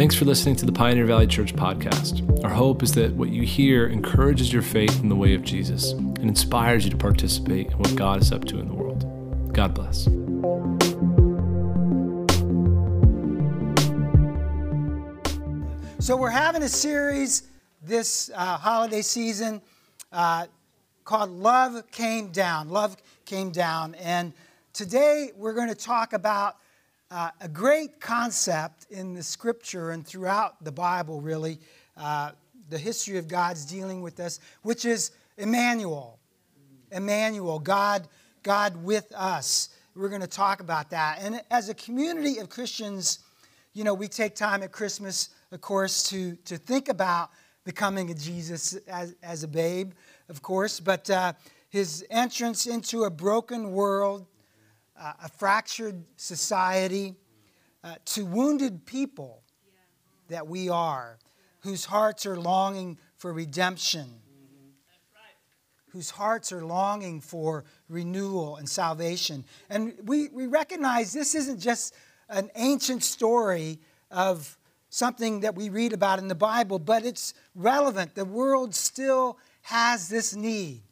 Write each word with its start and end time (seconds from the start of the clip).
Thanks 0.00 0.14
for 0.14 0.24
listening 0.24 0.56
to 0.56 0.64
the 0.64 0.72
Pioneer 0.72 1.04
Valley 1.04 1.26
Church 1.26 1.54
podcast. 1.54 2.42
Our 2.42 2.48
hope 2.48 2.82
is 2.82 2.94
that 2.94 3.12
what 3.12 3.28
you 3.28 3.42
hear 3.42 3.86
encourages 3.86 4.50
your 4.50 4.62
faith 4.62 4.98
in 5.02 5.10
the 5.10 5.14
way 5.14 5.34
of 5.34 5.42
Jesus 5.42 5.92
and 5.92 6.20
inspires 6.20 6.84
you 6.84 6.90
to 6.90 6.96
participate 6.96 7.66
in 7.66 7.76
what 7.76 7.94
God 7.96 8.22
is 8.22 8.32
up 8.32 8.46
to 8.46 8.58
in 8.58 8.68
the 8.68 8.72
world. 8.72 9.04
God 9.52 9.74
bless. 9.74 10.04
So, 16.02 16.16
we're 16.16 16.30
having 16.30 16.62
a 16.62 16.68
series 16.70 17.42
this 17.82 18.30
uh, 18.34 18.56
holiday 18.56 19.02
season 19.02 19.60
uh, 20.12 20.46
called 21.04 21.28
Love 21.28 21.90
Came 21.90 22.28
Down. 22.28 22.70
Love 22.70 22.96
Came 23.26 23.50
Down. 23.50 23.94
And 23.96 24.32
today 24.72 25.32
we're 25.36 25.52
going 25.52 25.68
to 25.68 25.74
talk 25.74 26.14
about 26.14 26.56
uh, 27.10 27.30
a 27.40 27.48
great 27.48 28.00
concept 28.00 28.86
in 28.90 29.14
the 29.14 29.22
scripture 29.22 29.90
and 29.90 30.06
throughout 30.06 30.62
the 30.62 30.70
Bible, 30.70 31.20
really, 31.20 31.58
uh, 31.96 32.30
the 32.68 32.78
history 32.78 33.18
of 33.18 33.26
God's 33.26 33.64
dealing 33.64 34.00
with 34.00 34.20
us, 34.20 34.38
which 34.62 34.84
is 34.84 35.10
Immanuel. 35.36 36.18
Immanuel, 36.92 37.58
God, 37.58 38.06
God 38.42 38.76
with 38.84 39.12
us. 39.14 39.70
We're 39.96 40.08
going 40.08 40.20
to 40.20 40.26
talk 40.26 40.60
about 40.60 40.90
that. 40.90 41.18
And 41.20 41.42
as 41.50 41.68
a 41.68 41.74
community 41.74 42.38
of 42.38 42.48
Christians, 42.48 43.18
you 43.72 43.82
know, 43.84 43.94
we 43.94 44.06
take 44.08 44.34
time 44.34 44.62
at 44.62 44.70
Christmas, 44.70 45.30
of 45.50 45.60
course, 45.60 46.08
to, 46.10 46.36
to 46.44 46.56
think 46.56 46.88
about 46.88 47.30
becoming 47.64 48.10
a 48.10 48.14
Jesus 48.14 48.74
as, 48.88 49.14
as 49.22 49.42
a 49.42 49.48
babe, 49.48 49.92
of 50.28 50.42
course, 50.42 50.80
but 50.80 51.10
uh, 51.10 51.32
his 51.68 52.04
entrance 52.10 52.66
into 52.66 53.04
a 53.04 53.10
broken 53.10 53.72
world, 53.72 54.26
uh, 55.00 55.12
a 55.24 55.28
fractured 55.28 56.04
society, 56.16 57.14
uh, 57.82 57.94
to 58.04 58.26
wounded 58.26 58.84
people 58.84 59.42
that 60.28 60.46
we 60.46 60.68
are, 60.68 61.18
whose 61.60 61.86
hearts 61.86 62.26
are 62.26 62.36
longing 62.36 62.98
for 63.16 63.32
redemption, 63.32 64.06
whose 65.88 66.10
hearts 66.10 66.52
are 66.52 66.64
longing 66.64 67.20
for 67.20 67.64
renewal 67.88 68.56
and 68.56 68.68
salvation. 68.68 69.44
And 69.68 69.94
we, 70.04 70.28
we 70.28 70.46
recognize 70.46 71.12
this 71.12 71.34
isn't 71.34 71.58
just 71.60 71.94
an 72.28 72.50
ancient 72.54 73.02
story 73.02 73.80
of 74.10 74.56
something 74.88 75.40
that 75.40 75.54
we 75.54 75.68
read 75.68 75.92
about 75.92 76.18
in 76.18 76.28
the 76.28 76.34
Bible, 76.34 76.78
but 76.78 77.04
it's 77.04 77.34
relevant. 77.54 78.14
The 78.14 78.24
world 78.24 78.74
still 78.74 79.38
has 79.62 80.08
this 80.08 80.34
need. 80.34 80.82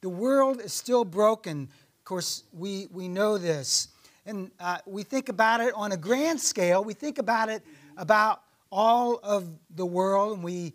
The 0.00 0.10
world 0.10 0.60
is 0.60 0.74
still 0.74 1.04
broken. 1.06 1.70
Of 2.04 2.08
course, 2.08 2.44
we, 2.52 2.86
we 2.92 3.08
know 3.08 3.38
this. 3.38 3.88
And 4.26 4.50
uh, 4.60 4.76
we 4.84 5.04
think 5.04 5.30
about 5.30 5.62
it 5.62 5.72
on 5.74 5.92
a 5.92 5.96
grand 5.96 6.38
scale. 6.38 6.84
We 6.84 6.92
think 6.92 7.18
about 7.18 7.48
it 7.48 7.62
about 7.96 8.42
all 8.70 9.18
of 9.22 9.48
the 9.74 9.86
world, 9.86 10.34
and 10.34 10.44
we, 10.44 10.74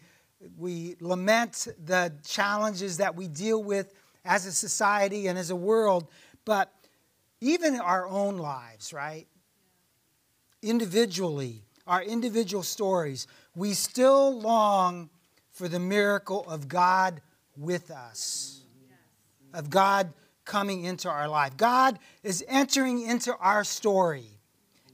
we 0.57 0.95
lament 0.99 1.67
the 1.85 2.11
challenges 2.27 2.97
that 2.97 3.15
we 3.15 3.27
deal 3.27 3.61
with 3.61 3.93
as 4.25 4.47
a 4.47 4.51
society 4.51 5.27
and 5.27 5.37
as 5.37 5.51
a 5.51 5.55
world. 5.55 6.07
But 6.45 6.73
even 7.41 7.79
our 7.79 8.07
own 8.07 8.37
lives, 8.37 8.91
right? 8.91 9.27
Individually, 10.63 11.61
our 11.85 12.01
individual 12.01 12.63
stories, 12.63 13.27
we 13.55 13.75
still 13.75 14.41
long 14.41 15.11
for 15.51 15.67
the 15.67 15.79
miracle 15.79 16.43
of 16.49 16.67
God 16.67 17.21
with 17.55 17.91
us, 17.91 18.61
of 19.53 19.69
God 19.69 20.11
coming 20.49 20.83
into 20.83 21.07
our 21.07 21.27
life. 21.27 21.55
God 21.55 21.99
is 22.23 22.43
entering 22.47 23.03
into 23.03 23.37
our 23.37 23.63
story 23.63 24.25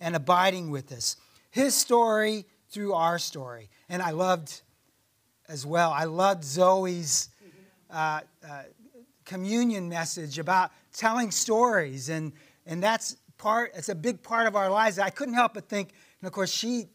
and 0.02 0.14
abiding 0.14 0.70
with 0.70 0.92
us. 0.92 1.16
His 1.50 1.74
story 1.74 2.46
through 2.68 2.94
our 2.94 3.18
story. 3.18 3.70
And 3.88 4.02
I 4.02 4.12
loved 4.12 4.62
as 5.48 5.66
well, 5.66 5.92
I 5.92 6.04
loved 6.04 6.44
Zoe's 6.44 7.30
uh, 7.90 8.20
uh, 8.46 8.64
communion 9.24 9.88
message 9.88 10.40
about 10.40 10.72
telling 10.92 11.32
stories. 11.32 12.10
And, 12.10 12.34
and 12.66 12.84
that's 12.84 13.16
part, 13.38 13.72
it's 13.76 13.90
a 13.90 13.96
big 13.96 14.22
part 14.22 14.48
of 14.48 14.58
our 14.58 14.70
lives. 14.70 15.00
I 15.00 15.10
couldn't 15.10 15.36
help 15.36 15.54
but 15.54 15.70
think, 15.70 15.94
and 16.20 16.28
of 16.28 16.34
course, 16.34 16.52
she, 16.52 16.88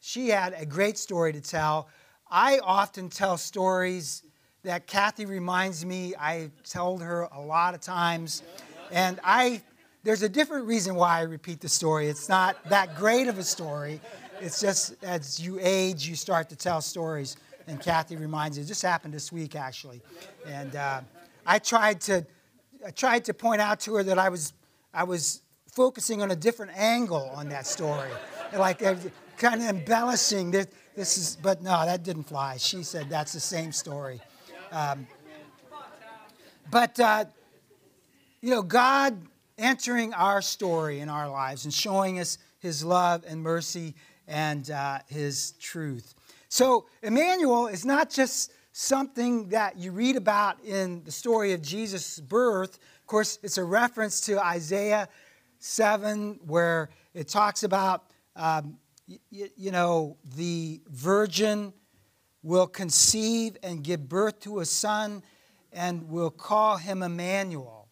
she 0.00 0.28
had 0.28 0.54
a 0.56 0.64
great 0.64 0.96
story 0.96 1.34
to 1.34 1.40
tell. 1.42 1.88
I 2.30 2.60
often 2.60 3.10
tell 3.10 3.36
stories 3.36 4.22
that 4.66 4.88
Kathy 4.88 5.26
reminds 5.26 5.86
me. 5.86 6.12
I 6.18 6.50
told 6.68 7.00
her 7.00 7.28
a 7.32 7.40
lot 7.40 7.74
of 7.74 7.80
times. 7.80 8.42
And 8.90 9.20
I, 9.22 9.62
there's 10.02 10.22
a 10.22 10.28
different 10.28 10.66
reason 10.66 10.96
why 10.96 11.18
I 11.18 11.22
repeat 11.22 11.60
the 11.60 11.68
story. 11.68 12.08
It's 12.08 12.28
not 12.28 12.56
that 12.68 12.96
great 12.96 13.28
of 13.28 13.38
a 13.38 13.44
story. 13.44 14.00
It's 14.40 14.60
just 14.60 14.96
as 15.04 15.38
you 15.38 15.58
age, 15.62 16.08
you 16.08 16.16
start 16.16 16.48
to 16.48 16.56
tell 16.56 16.80
stories. 16.80 17.36
And 17.68 17.80
Kathy 17.80 18.16
reminds 18.16 18.58
me. 18.58 18.64
It 18.64 18.66
just 18.66 18.82
happened 18.82 19.14
this 19.14 19.30
week, 19.30 19.54
actually. 19.54 20.02
And 20.44 20.74
uh, 20.74 21.02
I 21.46 21.60
tried 21.60 22.00
to, 22.02 22.26
I 22.84 22.90
tried 22.90 23.24
to 23.26 23.34
point 23.34 23.60
out 23.60 23.78
to 23.80 23.94
her 23.94 24.02
that 24.02 24.18
I 24.18 24.28
was, 24.28 24.52
I 24.92 25.04
was 25.04 25.42
focusing 25.72 26.22
on 26.22 26.32
a 26.32 26.36
different 26.36 26.76
angle 26.76 27.30
on 27.36 27.48
that 27.50 27.68
story, 27.68 28.10
like 28.52 28.82
uh, 28.82 28.96
kind 29.36 29.62
of 29.62 29.68
embellishing. 29.68 30.50
This, 30.50 30.66
this 30.96 31.18
is, 31.18 31.38
but 31.40 31.62
no, 31.62 31.86
that 31.86 32.02
didn't 32.02 32.24
fly. 32.24 32.56
She 32.56 32.82
said 32.82 33.08
that's 33.08 33.32
the 33.32 33.40
same 33.40 33.70
story. 33.70 34.20
Um, 34.72 35.06
but, 36.70 36.98
uh, 36.98 37.24
you 38.40 38.50
know, 38.50 38.62
God 38.62 39.16
entering 39.58 40.12
our 40.14 40.42
story 40.42 41.00
in 41.00 41.08
our 41.08 41.28
lives 41.28 41.64
and 41.64 41.72
showing 41.72 42.18
us 42.18 42.38
his 42.58 42.84
love 42.84 43.24
and 43.26 43.40
mercy 43.42 43.94
and 44.26 44.70
uh, 44.70 44.98
his 45.08 45.52
truth. 45.60 46.14
So, 46.48 46.86
Immanuel 47.02 47.68
is 47.68 47.84
not 47.84 48.10
just 48.10 48.52
something 48.72 49.48
that 49.48 49.78
you 49.78 49.92
read 49.92 50.16
about 50.16 50.62
in 50.62 51.02
the 51.04 51.12
story 51.12 51.52
of 51.52 51.62
Jesus' 51.62 52.20
birth. 52.20 52.78
Of 53.00 53.06
course, 53.06 53.38
it's 53.42 53.58
a 53.58 53.64
reference 53.64 54.20
to 54.22 54.44
Isaiah 54.44 55.08
7, 55.60 56.40
where 56.46 56.90
it 57.14 57.28
talks 57.28 57.62
about, 57.62 58.04
um, 58.34 58.78
y- 59.08 59.50
you 59.56 59.70
know, 59.70 60.16
the 60.34 60.80
virgin 60.88 61.72
will 62.46 62.68
conceive 62.68 63.56
and 63.64 63.82
give 63.82 64.08
birth 64.08 64.38
to 64.38 64.60
a 64.60 64.64
son 64.64 65.20
and 65.72 66.08
will 66.08 66.30
call 66.30 66.76
him 66.76 67.02
Immanuel. 67.02 67.88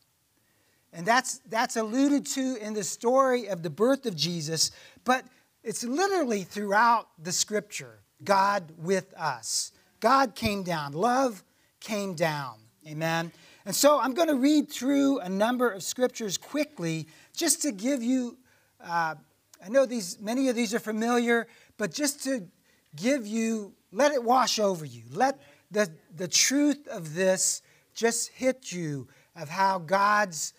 And 0.93 1.05
that's, 1.05 1.41
that's 1.49 1.75
alluded 1.75 2.25
to 2.27 2.57
in 2.61 2.73
the 2.73 2.85
story 2.85 3.49
of 3.49 3.65
the 3.65 3.71
birth 3.71 4.07
of 4.07 4.15
Jesus, 4.15 4.71
but 5.05 5.25
it's 5.65 5.83
literally 5.83 6.45
throughout 6.45 7.09
the 7.21 7.33
scripture 7.33 7.99
God 8.23 8.73
with 8.79 9.13
us. 9.15 9.73
God 9.99 10.37
came 10.37 10.63
down, 10.63 10.93
love 10.93 11.43
came 11.81 12.15
down. 12.15 12.59
Amen. 12.87 13.33
And 13.67 13.75
so 13.75 13.99
I'm 13.99 14.15
going 14.15 14.29
to 14.29 14.37
read 14.37 14.71
through 14.71 15.19
a 15.19 15.29
number 15.29 15.69
of 15.69 15.83
scriptures 15.83 16.39
quickly 16.39 17.09
just 17.35 17.61
to 17.63 17.73
give 17.73 18.05
you, 18.05 18.39
uh, 18.81 19.17
I 19.65 19.69
know 19.69 19.85
these, 19.85 20.21
many 20.21 20.49
of 20.49 20.55
these 20.55 20.73
are 20.75 20.79
familiar, 20.79 21.49
but 21.77 21.93
just 21.93 22.23
to 22.25 22.47
give 22.95 23.27
you 23.27 23.75
let 23.95 24.13
it 24.13 24.23
wash 24.23 24.59
over 24.59 24.85
you. 24.85 25.05
Let 25.11 25.41
the, 25.71 25.89
the 26.15 26.27
truth 26.27 26.89
of 26.89 27.15
this 27.15 27.63
just 27.95 28.29
hit 28.31 28.73
you 28.73 29.07
of 29.37 29.49
how 29.49 29.79
God's 29.79 30.53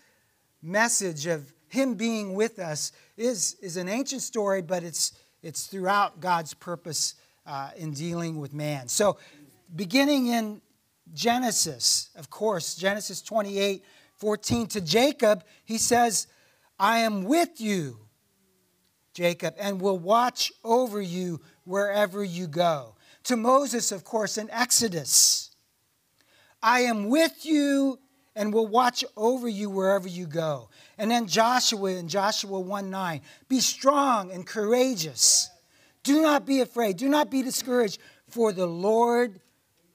message 0.62 1.26
of 1.26 1.52
Him 1.68 1.94
being 1.94 2.34
with 2.34 2.58
us 2.58 2.92
is, 3.16 3.56
is 3.60 3.76
an 3.76 3.88
ancient 3.88 4.22
story, 4.22 4.62
but 4.62 4.82
it's, 4.82 5.12
it's 5.42 5.66
throughout 5.66 6.18
God's 6.18 6.54
purpose 6.54 7.14
uh, 7.46 7.70
in 7.76 7.92
dealing 7.92 8.40
with 8.40 8.54
man. 8.54 8.88
So, 8.88 9.18
beginning 9.74 10.28
in 10.28 10.62
Genesis, 11.12 12.08
of 12.16 12.30
course, 12.30 12.74
Genesis 12.74 13.20
28 13.22 13.84
14, 14.16 14.66
to 14.68 14.80
Jacob, 14.80 15.44
he 15.66 15.76
says, 15.76 16.26
I 16.78 17.00
am 17.00 17.24
with 17.24 17.60
you, 17.60 17.98
Jacob, 19.12 19.54
and 19.58 19.78
will 19.78 19.98
watch 19.98 20.50
over 20.64 21.02
you 21.02 21.42
wherever 21.64 22.24
you 22.24 22.46
go 22.46 22.96
to 23.26 23.36
Moses, 23.36 23.92
of 23.92 24.04
course, 24.04 24.38
in 24.38 24.50
Exodus 24.50 25.46
I 26.62 26.80
am 26.80 27.08
with 27.08 27.44
you 27.44 27.98
and 28.34 28.52
will 28.52 28.66
watch 28.66 29.04
over 29.16 29.48
you 29.48 29.70
wherever 29.70 30.08
you 30.08 30.26
go. 30.26 30.68
And 30.98 31.10
then 31.10 31.26
Joshua 31.26 31.92
in 31.92 32.08
Joshua 32.08 32.58
1 32.58 32.90
9, 32.90 33.20
be 33.48 33.60
strong 33.60 34.32
and 34.32 34.46
courageous. 34.46 35.50
Do 36.02 36.22
not 36.22 36.46
be 36.46 36.60
afraid, 36.60 36.96
do 36.96 37.08
not 37.08 37.30
be 37.30 37.42
discouraged, 37.42 38.00
for 38.28 38.52
the 38.52 38.66
Lord 38.66 39.40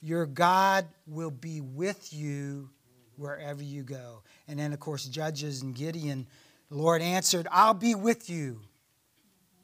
your 0.02 0.26
God 0.26 0.88
will 1.06 1.32
be 1.32 1.62
with 1.62 2.14
you 2.14 2.70
wherever 3.16 3.64
you 3.64 3.84
go. 3.84 4.24
And 4.48 4.60
then, 4.60 4.74
of 4.74 4.80
course, 4.80 5.06
Judges 5.06 5.62
and 5.62 5.76
Gideon, 5.76 6.28
the 6.70 6.76
Lord 6.76 7.02
answered, 7.02 7.48
I'll 7.52 7.74
be 7.74 7.96
with 7.96 8.30
you. 8.30 8.62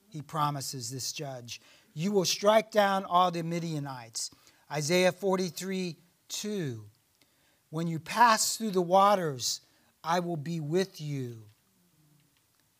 He 0.09 0.21
promises 0.21 0.89
this 0.89 1.11
judge. 1.11 1.59
You 1.97 2.11
will 2.11 2.25
strike 2.25 2.69
down 2.69 3.05
all 3.05 3.31
the 3.31 3.41
Midianites. 3.41 4.29
Isaiah 4.71 5.11
43 5.11 5.97
2. 6.29 6.83
When 7.71 7.88
you 7.88 7.97
pass 7.97 8.55
through 8.55 8.69
the 8.69 8.83
waters, 8.83 9.61
I 10.03 10.19
will 10.19 10.38
be 10.38 10.59
with 10.59 11.01
you. 11.01 11.38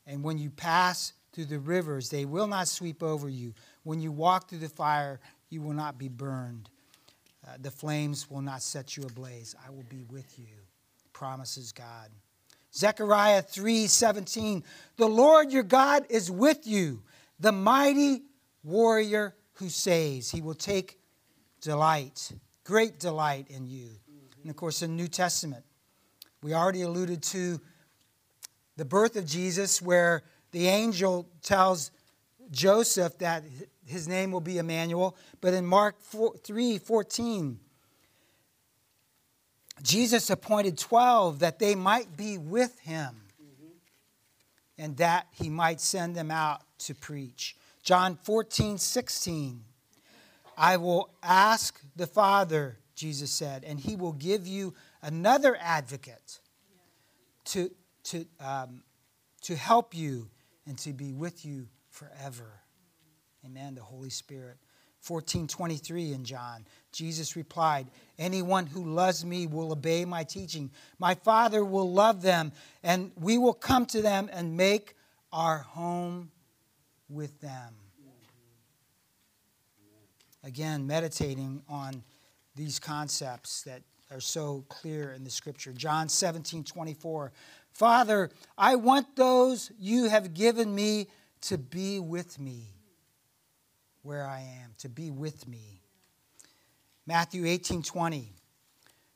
And 0.06 0.24
when 0.24 0.38
you 0.38 0.52
pass 0.52 1.14
through 1.34 1.46
the 1.46 1.58
rivers, 1.58 2.12
they 2.12 2.26
will 2.26 2.46
not 2.46 2.68
sweep 2.68 3.02
over 3.02 3.28
you. 3.28 3.56
When 3.82 4.00
you 4.00 4.12
walk 4.12 4.50
through 4.50 4.60
the 4.60 4.70
fire, 4.70 5.20
you 5.50 5.64
will 5.64 5.74
not 5.74 5.98
be 5.98 6.10
burned. 6.10 6.70
Uh, 7.44 7.54
the 7.60 7.72
flames 7.72 8.30
will 8.30 8.44
not 8.44 8.62
set 8.62 8.96
you 8.98 9.02
ablaze. 9.02 9.56
I 9.66 9.72
will 9.72 9.86
be 9.90 10.04
with 10.12 10.38
you, 10.38 10.54
promises 11.12 11.72
God. 11.72 12.12
Zechariah 12.72 13.42
3:17 13.42 14.64
The 14.98 15.08
Lord 15.10 15.52
your 15.52 15.64
God 15.64 16.06
is 16.08 16.30
with 16.30 16.68
you, 16.68 17.02
the 17.40 17.52
mighty 17.52 18.22
warrior 18.64 19.36
who 19.54 19.70
saves. 19.70 20.32
He 20.32 20.42
will 20.42 20.56
take 20.56 21.00
delight, 21.62 22.32
great 22.64 23.00
delight 23.00 23.48
in 23.50 23.66
you. 23.68 23.90
And 24.42 24.50
of 24.50 24.56
course, 24.56 24.82
in 24.82 24.92
the 24.92 25.02
New 25.02 25.08
Testament, 25.08 25.64
we 26.42 26.54
already 26.54 26.84
alluded 26.84 27.24
to 27.24 27.60
the 28.78 28.86
birth 28.86 29.16
of 29.16 29.26
Jesus, 29.26 29.82
where 29.82 30.24
the 30.52 30.68
angel 30.68 31.28
tells 31.42 31.92
Joseph 32.52 33.18
that 33.18 33.44
his 33.86 34.08
name 34.08 34.32
will 34.32 34.42
be 34.42 34.58
Immanuel. 34.60 35.18
But 35.42 35.54
in 35.54 35.66
Mark 35.66 35.96
3 36.02 36.78
14, 36.78 37.60
Jesus 39.82 40.30
appointed 40.30 40.78
12 40.78 41.40
that 41.40 41.60
they 41.60 41.76
might 41.76 42.16
be 42.16 42.38
with 42.38 42.80
him 42.80 43.22
mm-hmm. 43.42 43.72
and 44.78 44.98
that 44.98 45.28
he 45.32 45.50
might 45.50 45.82
send 45.82 46.16
them 46.16 46.32
out 46.32 46.62
to 46.80 46.96
preach. 46.96 47.56
John 47.88 48.18
14 48.24 48.78
16, 48.80 49.64
I 50.58 50.76
will 50.76 51.10
ask 51.24 51.80
the 51.96 52.06
Father, 52.06 52.80
Jesus 52.96 53.32
said, 53.32 53.64
and 53.64 53.80
he 53.80 53.96
will 53.96 54.12
give 54.12 54.46
you 54.46 54.74
another 55.02 55.58
advocate 55.58 56.42
to, 57.46 57.72
to, 58.04 58.26
um, 58.42 58.84
to 59.44 59.56
help 59.56 59.96
you 59.96 60.30
and 60.66 60.78
to 60.80 60.92
be 60.92 61.14
with 61.14 61.46
you 61.46 61.70
forever. 61.90 62.60
Amen. 63.46 63.76
The 63.76 63.84
Holy 63.84 64.10
Spirit. 64.10 64.58
1423 65.08 66.12
in 66.12 66.26
John. 66.26 66.66
Jesus 66.92 67.38
replied, 67.38 67.88
Anyone 68.20 68.66
who 68.66 68.84
loves 68.84 69.24
me 69.24 69.48
will 69.48 69.72
obey 69.72 70.04
my 70.04 70.26
teaching. 70.26 70.72
My 71.00 71.16
Father 71.16 71.64
will 71.64 71.90
love 71.90 72.22
them, 72.22 72.52
and 72.84 73.14
we 73.16 73.38
will 73.38 73.54
come 73.54 73.86
to 73.86 74.02
them 74.02 74.30
and 74.34 74.58
make 74.58 74.96
our 75.32 75.60
home 75.60 76.32
with 77.10 77.40
them. 77.42 77.74
Again, 80.44 80.88
meditating 80.88 81.62
on 81.68 82.04
these 82.56 82.80
concepts 82.80 83.64
that 83.64 83.82
are 84.12 84.22
so 84.22 84.64
clear 84.70 85.12
in 85.12 85.24
the 85.24 85.30
scripture. 85.30 85.74
John 85.74 86.10
17, 86.10 86.64
24. 86.64 87.32
Father, 87.72 88.30
I 88.58 88.76
want 88.76 89.16
those 89.16 89.72
you 89.78 90.10
have 90.10 90.34
given 90.34 90.74
me 90.74 91.08
to 91.42 91.58
be 91.58 92.00
with 92.00 92.40
me 92.40 92.68
where 94.02 94.26
I 94.26 94.40
am, 94.40 94.72
to 94.80 94.90
be 94.90 95.12
with 95.12 95.48
me. 95.48 95.82
Matthew 97.06 97.46
18, 97.46 97.84
20. 97.84 98.32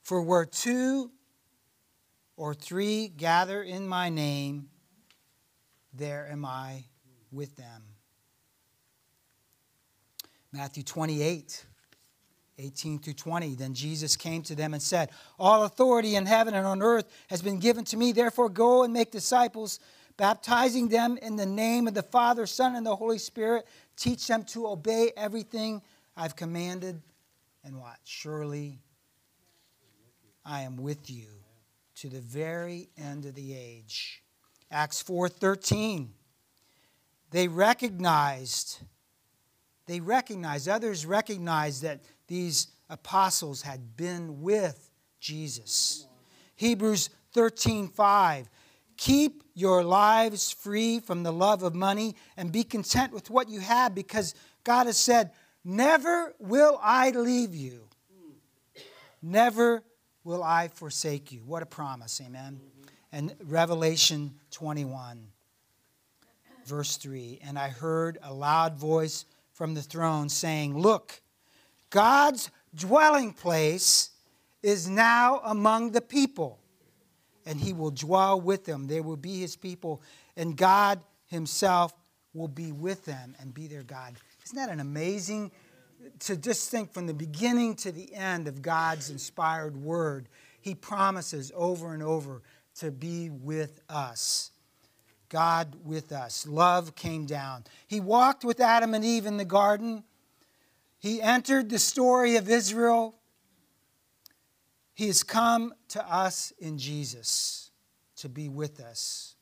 For 0.04 0.22
where 0.22 0.46
two 0.46 1.12
or 2.36 2.54
three 2.54 3.08
gather 3.08 3.64
in 3.64 3.88
my 3.88 4.10
name, 4.10 4.70
there 5.94 6.28
am 6.30 6.44
I 6.46 6.86
with 7.32 7.56
them. 7.56 7.84
Matthew 10.52 10.84
28, 10.84 11.66
18 12.58 13.00
through 13.00 13.14
20. 13.14 13.56
Then 13.56 13.74
Jesus 13.74 14.18
came 14.18 14.42
to 14.44 14.56
them 14.56 14.74
and 14.74 14.84
said, 14.84 15.10
All 15.40 15.64
authority 15.64 16.16
in 16.16 16.26
heaven 16.26 16.54
and 16.54 16.68
on 16.68 16.82
earth 16.82 17.10
has 17.30 17.42
been 17.42 17.60
given 17.60 17.86
to 17.86 17.98
me. 17.98 18.12
Therefore, 18.12 18.50
go 18.50 18.84
and 18.84 18.94
make 18.94 19.12
disciples, 19.12 19.80
baptizing 20.18 20.90
them 20.90 21.18
in 21.22 21.38
the 21.38 21.46
name 21.46 21.88
of 21.88 21.94
the 21.94 22.04
Father, 22.04 22.46
Son, 22.46 22.76
and 22.76 22.86
the 22.86 22.96
Holy 22.96 23.18
Spirit. 23.18 23.66
Teach 23.96 24.28
them 24.28 24.44
to 24.46 24.68
obey 24.68 25.12
everything 25.16 25.82
I've 26.18 26.36
commanded. 26.36 27.02
And 27.64 27.80
what? 27.80 27.98
Surely 28.04 28.80
I 30.46 30.62
am 30.62 30.76
with 30.76 31.10
you 31.10 31.28
to 31.96 32.10
the 32.10 32.20
very 32.20 32.90
end 32.98 33.26
of 33.26 33.36
the 33.36 33.56
age. 33.56 34.22
Acts 34.70 35.02
4:13. 35.02 36.10
They 37.32 37.48
recognized 37.48 38.80
they 39.88 40.00
recognized 40.00 40.70
others 40.70 41.06
recognized 41.06 41.82
that 41.82 42.00
these 42.28 42.68
apostles 42.90 43.64
had 43.64 43.98
been 43.98 44.42
with 44.42 44.90
Jesus. 45.20 46.06
Hebrews 46.56 47.10
13:5 47.34 48.48
Keep 48.98 49.44
your 49.56 49.84
lives 49.84 50.52
free 50.52 51.00
from 51.00 51.24
the 51.24 51.34
love 51.34 51.64
of 51.64 51.74
money 51.74 52.16
and 52.38 52.52
be 52.52 52.64
content 52.64 53.12
with 53.12 53.30
what 53.32 53.50
you 53.50 53.60
have 53.60 53.96
because 53.96 54.36
God 54.64 54.86
has 54.86 54.98
said, 54.98 55.32
Never 55.64 56.36
will 56.40 56.80
I 56.82 57.10
leave 57.10 57.56
you. 57.56 57.88
Never 59.22 59.84
will 60.24 60.44
I 60.44 60.68
forsake 60.68 61.32
you. 61.32 61.40
What 61.46 61.64
a 61.64 61.66
promise, 61.66 62.22
amen. 62.24 62.60
And 63.12 63.36
Revelation 63.44 64.36
21, 64.52 65.28
verse 66.66 66.98
3 66.98 67.40
And 67.44 67.58
I 67.58 67.70
heard 67.70 68.18
a 68.24 68.34
loud 68.34 68.78
voice 68.78 69.26
from 69.54 69.74
the 69.74 69.82
throne 69.82 70.30
saying, 70.30 70.78
Look, 70.78 71.22
God's 71.90 72.50
dwelling 72.74 73.34
place 73.34 74.12
is 74.64 74.88
now 74.88 75.42
among 75.44 75.92
the 75.92 76.02
people 76.02 76.62
and 77.46 77.60
he 77.60 77.74
will 77.74 77.92
dwell 77.92 78.40
with 78.40 78.66
them. 78.66 78.88
They 78.88 79.02
will 79.02 79.18
be 79.18 79.40
his 79.40 79.56
people, 79.56 80.02
and 80.36 80.56
God 80.56 81.02
himself 81.28 81.94
will 82.34 82.48
be 82.48 82.72
with 82.72 83.06
them 83.06 83.36
and 83.40 83.54
be 83.54 83.68
their 83.68 83.84
God. 83.84 84.16
Isn't 84.46 84.56
that 84.56 84.70
an 84.70 84.80
amazing 84.80 85.52
to 86.20 86.36
just 86.36 86.70
think 86.70 86.94
from 86.94 87.08
the 87.08 87.14
beginning 87.14 87.76
to 87.78 87.92
the 87.92 88.14
end 88.14 88.48
of 88.48 88.62
God's 88.62 89.10
inspired 89.10 89.76
word? 89.76 90.30
He 90.62 90.76
promises 90.76 91.52
over 91.56 91.94
and 91.94 92.04
over 92.04 92.42
to 92.76 92.92
be 92.92 93.30
with 93.30 93.82
us. 93.90 94.51
God 95.32 95.76
with 95.84 96.12
us. 96.12 96.46
Love 96.46 96.94
came 96.94 97.26
down. 97.26 97.64
He 97.88 98.00
walked 98.00 98.46
with 98.46 98.60
Adam 98.60 98.94
and 98.94 99.04
Eve 99.04 99.26
in 99.26 99.38
the 99.38 99.46
garden. 99.46 100.04
He 101.00 101.20
entered 101.20 101.72
the 101.72 101.80
story 101.80 102.36
of 102.36 102.48
Israel 102.48 103.16
he 105.02 105.08
has 105.08 105.24
come 105.24 105.74
to 105.88 106.14
us 106.14 106.54
in 106.60 106.78
Jesus 106.78 107.72
to 108.18 108.30
be 108.30 108.50
with 108.50 108.80
us, 108.80 109.36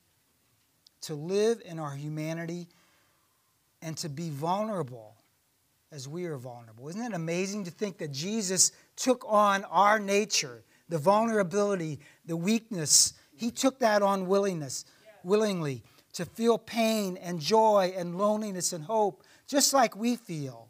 to 1.02 1.16
live 1.16 1.62
in 1.66 1.80
our 1.80 1.94
humanity, 1.94 2.70
and 3.82 3.98
to 3.98 4.08
be 4.08 4.30
vulnerable 4.30 5.16
as 5.92 6.08
we 6.08 6.28
are 6.28 6.38
vulnerable. 6.38 6.88
Isn't 6.88 7.02
it 7.02 7.14
amazing 7.14 7.66
to 7.66 7.72
think 7.72 7.98
that 7.98 8.14
Jesus 8.14 8.72
took 8.96 9.26
on 9.28 9.66
our 9.66 10.00
nature, 10.00 10.64
the 10.88 10.98
vulnerability, 10.98 12.00
the 12.26 12.38
weakness? 12.38 13.14
He 13.36 13.52
took 13.52 13.80
that 13.80 14.02
on 14.02 14.28
willingness, 14.28 14.86
willingly 15.24 15.84
to 16.14 16.26
feel 16.26 16.58
pain 16.58 17.18
and 17.18 17.40
joy 17.40 17.94
and 17.96 18.18
loneliness 18.18 18.74
and 18.74 18.84
hope, 18.86 19.24
just 19.48 19.74
like 19.74 19.96
we 19.96 20.16
feel, 20.16 20.68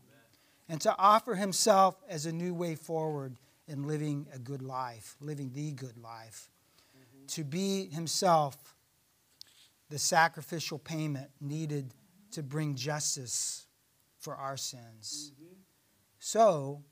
and 0.68 0.80
to 0.82 0.96
offer 0.98 1.36
himself 1.36 1.96
as 2.08 2.26
a 2.26 2.32
new 2.32 2.54
way 2.54 2.76
forward 2.76 3.36
in 3.68 3.88
living 3.88 4.28
a 4.34 4.40
good 4.40 4.62
life, 4.62 5.16
living 5.22 5.52
the 5.54 5.72
good 5.72 5.98
life. 5.98 6.50
Mm-hmm. 6.98 7.26
To 7.28 7.44
be 7.44 7.88
himself 7.88 8.76
the 9.90 10.00
sacrificial 10.00 10.78
payment 10.78 11.30
needed 11.42 11.94
to 12.32 12.44
bring 12.44 12.76
justice 12.76 13.66
for 14.20 14.36
our 14.36 14.58
sins. 14.58 15.32
Mm-hmm. 15.34 15.54
So, 16.20 16.84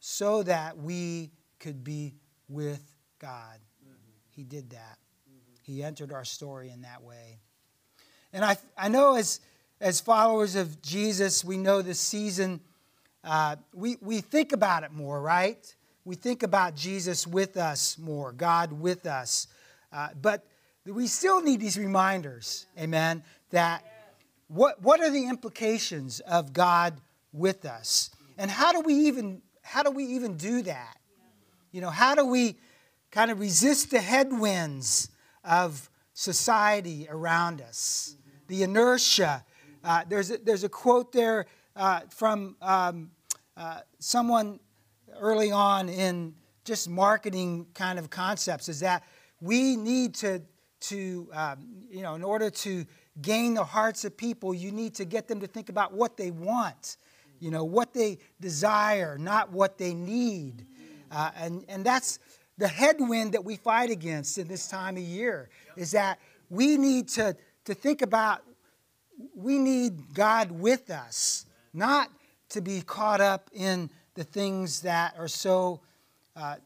so 0.00 0.42
that 0.42 0.76
we 0.76 1.30
could 1.58 1.82
be 1.82 2.14
with 2.48 2.82
God. 3.18 3.60
Mm-hmm. 3.82 3.94
He 4.30 4.44
did 4.44 4.70
that. 4.70 4.98
He 5.72 5.82
entered 5.82 6.12
our 6.12 6.24
story 6.24 6.70
in 6.70 6.82
that 6.82 7.02
way. 7.02 7.38
And 8.32 8.44
I, 8.44 8.56
I 8.76 8.88
know 8.88 9.16
as, 9.16 9.40
as 9.80 10.00
followers 10.00 10.56
of 10.56 10.82
Jesus, 10.82 11.44
we 11.44 11.56
know 11.56 11.82
this 11.82 12.00
season, 12.00 12.60
uh, 13.24 13.56
we, 13.74 13.96
we 14.00 14.20
think 14.20 14.52
about 14.52 14.84
it 14.84 14.92
more, 14.92 15.20
right? 15.20 15.74
we 16.04 16.16
think 16.16 16.42
about 16.42 16.74
Jesus 16.74 17.26
with 17.26 17.56
us 17.56 17.96
more, 17.98 18.32
God 18.32 18.72
with 18.72 19.06
us. 19.06 19.46
Uh, 19.92 20.08
but 20.20 20.44
we 20.84 21.06
still 21.06 21.42
need 21.42 21.60
these 21.60 21.78
reminders, 21.78 22.66
amen, 22.78 23.22
that 23.50 23.84
what, 24.48 24.82
what 24.82 25.00
are 25.00 25.10
the 25.10 25.28
implications 25.28 26.20
of 26.20 26.52
God 26.52 27.00
with 27.32 27.64
us? 27.64 28.10
And 28.36 28.50
how 28.50 28.72
do 28.72 28.80
we 28.80 28.94
even 28.94 29.42
how 29.64 29.84
do 29.84 29.90
we 29.92 30.04
even 30.04 30.36
do 30.36 30.62
that? 30.62 30.98
You 31.70 31.80
know, 31.80 31.90
how 31.90 32.16
do 32.16 32.26
we 32.26 32.56
kind 33.12 33.30
of 33.30 33.38
resist 33.38 33.92
the 33.92 34.00
headwinds 34.00 35.08
of 35.44 35.90
society 36.14 37.06
around 37.10 37.60
us, 37.60 38.16
the 38.48 38.62
inertia? 38.62 39.44
Uh, 39.84 40.02
there's, 40.08 40.30
a, 40.30 40.38
there's 40.38 40.64
a 40.64 40.68
quote 40.68 41.12
there 41.12 41.46
uh, 41.76 42.00
from 42.10 42.56
um, 42.60 43.10
uh, 43.56 43.80
someone 43.98 44.60
early 45.18 45.50
on 45.50 45.88
in 45.88 46.34
just 46.64 46.88
marketing 46.88 47.66
kind 47.74 47.98
of 47.98 48.10
concepts 48.10 48.68
is 48.68 48.80
that 48.80 49.02
we 49.40 49.76
need 49.76 50.14
to, 50.14 50.40
to 50.80 51.28
um, 51.32 51.66
you 51.90 52.02
know, 52.02 52.14
in 52.14 52.22
order 52.22 52.50
to 52.50 52.86
gain 53.20 53.54
the 53.54 53.64
hearts 53.64 54.04
of 54.04 54.16
people, 54.16 54.54
you 54.54 54.70
need 54.70 54.94
to 54.94 55.04
get 55.04 55.28
them 55.28 55.40
to 55.40 55.46
think 55.46 55.68
about 55.68 55.92
what 55.92 56.16
they 56.16 56.30
want, 56.30 56.96
you 57.40 57.50
know, 57.50 57.64
what 57.64 57.92
they 57.92 58.18
desire, 58.40 59.18
not 59.18 59.50
what 59.50 59.76
they 59.76 59.94
need. 59.94 60.66
Uh, 61.10 61.30
and, 61.36 61.64
and 61.68 61.84
that's 61.84 62.18
the 62.58 62.68
headwind 62.68 63.32
that 63.32 63.44
we 63.44 63.56
fight 63.56 63.90
against 63.90 64.38
in 64.38 64.48
this 64.48 64.68
time 64.68 64.96
of 64.96 65.02
year 65.02 65.48
is 65.76 65.92
that 65.92 66.18
we 66.50 66.76
need 66.76 67.08
to, 67.08 67.36
to 67.64 67.74
think 67.74 68.02
about 68.02 68.42
we 69.34 69.58
need 69.58 70.14
God 70.14 70.50
with 70.50 70.90
us, 70.90 71.46
not 71.72 72.10
to 72.50 72.60
be 72.60 72.82
caught 72.82 73.20
up 73.20 73.48
in 73.52 73.90
the 74.14 74.24
things 74.24 74.82
that 74.82 75.14
are 75.18 75.28
so 75.28 75.80
uh, 76.36 76.56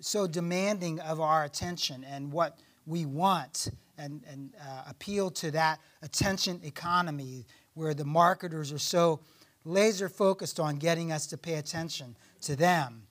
so 0.00 0.26
demanding 0.26 1.00
of 1.00 1.20
our 1.20 1.44
attention 1.44 2.04
and 2.04 2.30
what 2.30 2.58
we 2.86 3.06
want 3.06 3.70
and, 3.96 4.22
and 4.30 4.54
uh, 4.60 4.82
appeal 4.88 5.30
to 5.30 5.50
that 5.50 5.80
attention 6.02 6.60
economy 6.64 7.46
where 7.74 7.94
the 7.94 8.04
marketers 8.04 8.72
are 8.72 8.78
so 8.78 9.20
laser 9.64 10.08
focused 10.08 10.60
on 10.60 10.76
getting 10.76 11.12
us 11.12 11.26
to 11.26 11.38
pay 11.38 11.54
attention 11.54 12.16
to 12.40 12.56
them. 12.56 13.02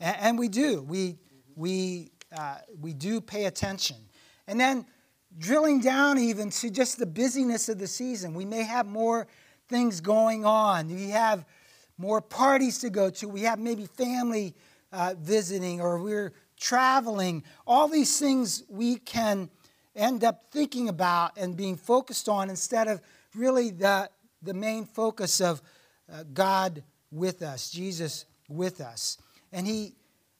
And, 0.00 0.16
and 0.20 0.38
we 0.38 0.48
do. 0.48 0.82
We, 0.82 1.18
we, 1.56 2.12
uh, 2.36 2.58
we 2.80 2.92
do 2.92 3.20
pay 3.20 3.46
attention. 3.46 3.96
And 4.46 4.60
then 4.60 4.86
drilling 5.38 5.80
down 5.80 6.18
even 6.18 6.50
to 6.50 6.70
just 6.70 6.98
the 6.98 7.06
busyness 7.06 7.68
of 7.68 7.78
the 7.78 7.86
season, 7.88 8.34
we 8.34 8.44
may 8.44 8.62
have 8.62 8.86
more 8.86 9.26
things 9.68 10.00
going 10.00 10.44
on. 10.44 10.88
We 10.88 11.10
have 11.10 11.44
more 11.98 12.20
parties 12.20 12.78
to 12.80 12.90
go 12.90 13.10
to. 13.10 13.26
We 13.26 13.42
have 13.42 13.58
maybe 13.58 13.86
family 13.86 14.54
uh, 14.92 15.14
visiting 15.18 15.80
or 15.80 15.98
we're 15.98 16.32
traveling. 16.58 17.42
All 17.66 17.88
these 17.88 18.18
things 18.18 18.62
we 18.68 18.96
can 18.96 19.50
end 19.94 20.24
up 20.24 20.44
thinking 20.50 20.88
about 20.88 21.36
and 21.36 21.56
being 21.56 21.76
focused 21.76 22.28
on 22.28 22.50
instead 22.50 22.86
of 22.86 23.00
really 23.34 23.70
the, 23.70 24.10
the 24.42 24.54
main 24.54 24.84
focus 24.84 25.40
of 25.40 25.62
uh, 26.12 26.22
God 26.32 26.82
with 27.10 27.42
us, 27.42 27.70
Jesus 27.70 28.26
with 28.48 28.80
us. 28.80 29.18
And 29.52 29.66
he 29.66 29.94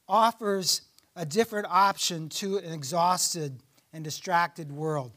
offers 0.07 0.81
a 1.17 1.25
different 1.25 1.67
option 1.69 2.29
to 2.29 2.57
an 2.59 2.71
exhausted 2.71 3.59
and 3.91 4.03
distracted 4.03 4.71
world. 4.71 5.11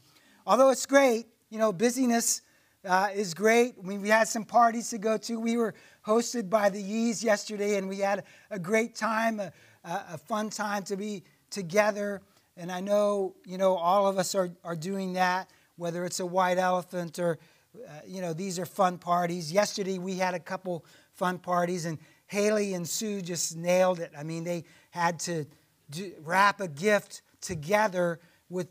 Although 0.47 0.71
it's 0.71 0.87
great, 0.87 1.27
you 1.51 1.59
know, 1.59 1.71
busyness 1.71 2.41
uh, 2.83 3.09
is 3.13 3.35
great. 3.35 3.75
We 3.81 4.09
had 4.09 4.27
some 4.27 4.43
parties 4.43 4.89
to 4.89 4.97
go 4.97 5.17
to. 5.17 5.39
We 5.39 5.57
were 5.57 5.75
hosted 6.05 6.49
by 6.49 6.69
the 6.69 6.81
Yees 6.81 7.23
yesterday, 7.23 7.77
and 7.77 7.87
we 7.87 7.97
had 7.97 8.23
a 8.49 8.57
great 8.57 8.95
time, 8.95 9.39
a, 9.39 9.51
a 9.83 10.17
fun 10.17 10.49
time 10.49 10.81
to 10.83 10.97
be 10.97 11.23
together. 11.51 12.21
And 12.57 12.71
I 12.71 12.79
know, 12.79 13.35
you 13.45 13.59
know, 13.59 13.75
all 13.75 14.07
of 14.07 14.17
us 14.17 14.33
are, 14.33 14.49
are 14.63 14.75
doing 14.75 15.13
that, 15.13 15.51
whether 15.75 16.03
it's 16.03 16.19
a 16.19 16.25
white 16.25 16.57
elephant 16.57 17.19
or, 17.19 17.37
uh, 17.75 17.91
you 18.07 18.21
know, 18.21 18.33
these 18.33 18.57
are 18.57 18.65
fun 18.65 18.97
parties. 18.97 19.51
Yesterday 19.51 19.99
we 19.99 20.15
had 20.15 20.33
a 20.33 20.39
couple 20.39 20.83
fun 21.13 21.37
parties, 21.37 21.85
and 21.85 21.99
Haley 22.25 22.73
and 22.73 22.89
Sue 22.89 23.21
just 23.21 23.55
nailed 23.55 23.99
it. 23.99 24.11
I 24.17 24.23
mean, 24.23 24.43
they 24.43 24.63
had 24.89 25.19
to 25.21 25.45
do, 25.91 26.11
wrap 26.23 26.61
a 26.61 26.67
gift 26.67 27.21
together 27.41 28.19
with 28.49 28.67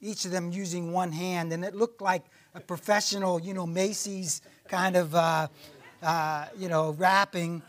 each 0.00 0.24
of 0.24 0.32
them 0.32 0.50
using 0.50 0.92
one 0.92 1.12
hand, 1.12 1.52
and 1.52 1.64
it 1.64 1.74
looked 1.74 2.02
like 2.02 2.24
a 2.54 2.60
professional, 2.60 3.40
you 3.40 3.54
know, 3.54 3.66
Macy's 3.66 4.40
kind 4.68 4.96
of 4.96 5.14
uh, 5.14 5.46
uh, 6.02 6.46
you 6.58 6.68
know, 6.68 6.90
wrapping. 6.92 7.62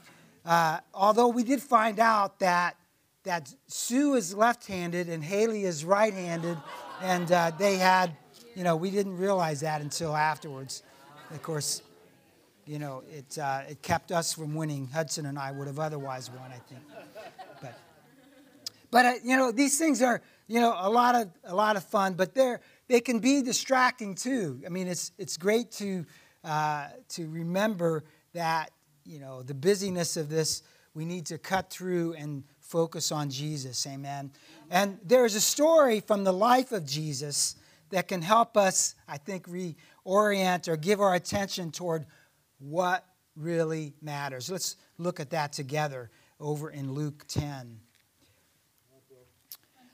Uh, 0.46 0.80
although 0.94 1.28
we 1.28 1.44
did 1.44 1.62
find 1.62 2.00
out 2.00 2.40
that 2.40 2.76
that 3.24 3.54
Sue 3.68 4.16
is 4.16 4.34
left-handed 4.34 5.08
and 5.08 5.24
Haley 5.24 5.64
is 5.64 5.86
right-handed, 5.86 6.58
and 7.02 7.32
uh, 7.32 7.52
they 7.58 7.76
had, 7.78 8.18
you 8.54 8.64
know, 8.64 8.76
we 8.76 8.92
didn't 8.92 9.18
realize 9.18 9.62
that 9.62 9.80
until 9.80 10.14
afterwards. 10.16 10.84
Of 11.32 11.42
course, 11.42 11.82
you 12.66 12.80
know, 12.80 13.04
it 13.10 13.38
uh, 13.38 13.62
it 13.70 13.82
kept 13.82 14.12
us 14.12 14.34
from 14.34 14.56
winning. 14.56 14.88
Hudson 14.88 15.26
and 15.26 15.38
I 15.38 15.52
would 15.52 15.68
have 15.68 15.80
otherwise 15.80 16.30
won, 16.30 16.52
I 16.52 16.60
think. 16.68 16.82
But 17.62 17.80
but 18.94 19.06
uh, 19.06 19.14
you 19.24 19.36
know, 19.36 19.52
these 19.52 19.80
things 19.80 20.04
are 20.04 20.22
you 20.48 20.62
know 20.62 20.76
a 20.78 20.90
lot 20.90 21.16
of 21.16 21.28
a 21.46 21.56
lot 21.56 21.76
of 21.76 21.84
fun, 21.84 22.14
but 22.14 22.36
they're 22.36 22.62
they 22.88 23.02
can 23.02 23.18
be 23.18 23.42
distracting 23.42 24.14
too. 24.14 24.62
I 24.66 24.70
mean, 24.70 24.88
it's 24.88 25.12
it's 25.18 25.36
great 25.36 25.72
to 25.74 26.06
uh, 26.44 26.90
to 27.10 27.28
remember 27.28 28.04
that, 28.34 28.70
you 29.04 29.20
know, 29.20 29.42
the 29.42 29.56
busyness 29.56 30.16
of 30.16 30.30
this, 30.30 30.62
we 30.94 31.06
need 31.06 31.26
to 31.26 31.40
cut 31.40 31.72
through 31.72 32.14
and 32.14 32.44
focus 32.60 33.12
on 33.12 33.32
Jesus. 33.32 33.88
Amen. 33.88 34.32
And 34.70 35.00
there's 35.04 35.34
a 35.34 35.42
story 35.42 36.00
from 36.00 36.24
the 36.24 36.34
life 36.34 36.72
of 36.72 36.86
Jesus 36.86 37.56
that 37.90 38.08
can 38.08 38.22
help 38.22 38.58
us, 38.58 38.94
I 39.08 39.18
think, 39.18 39.48
reorient 39.48 40.68
or 40.68 40.78
give 40.78 41.02
our 41.02 41.16
attention 41.16 41.72
toward 41.72 42.06
what 42.60 43.06
really 43.36 43.94
matters. 44.02 44.52
Let's 44.52 44.76
look 45.00 45.20
at 45.20 45.32
that 45.32 45.54
together 45.54 46.12
over 46.40 46.70
in 46.70 46.92
Luke 46.92 47.26
10. 47.28 47.80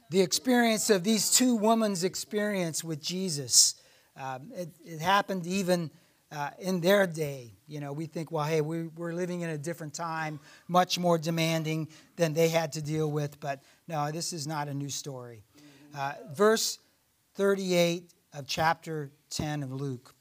The 0.09 0.21
experience 0.21 0.89
of 0.89 1.03
these 1.03 1.29
two 1.29 1.55
women's 1.55 2.03
experience 2.03 2.83
with 2.83 2.99
Jesus. 2.99 3.75
Um, 4.17 4.51
it, 4.55 4.69
it, 4.83 4.99
happened 4.99 5.45
even 5.45 5.91
uh, 6.31 6.49
in 6.57 6.81
their 6.81 7.05
day. 7.05 7.53
You 7.67 7.79
know, 7.79 7.93
we 7.93 8.07
think, 8.07 8.31
well, 8.31 8.43
hey, 8.43 8.61
we, 8.61 8.87
we're 8.87 9.13
living 9.13 9.41
in 9.41 9.51
a 9.51 9.57
different 9.57 9.93
time, 9.93 10.39
much 10.67 10.97
more 10.97 11.19
demanding 11.19 11.89
than 12.15 12.33
they 12.33 12.49
had 12.49 12.71
to 12.73 12.81
deal 12.81 13.09
with. 13.11 13.39
But 13.39 13.61
no, 13.87 14.11
this 14.11 14.33
is 14.33 14.47
not 14.47 14.67
a 14.67 14.73
new 14.73 14.89
story. 14.89 15.43
Uh, 15.95 16.13
verse 16.33 16.79
38 17.35 18.11
of 18.33 18.47
chapter 18.47 19.11
10 19.29 19.61
of 19.61 19.71
Luke. 19.71 20.15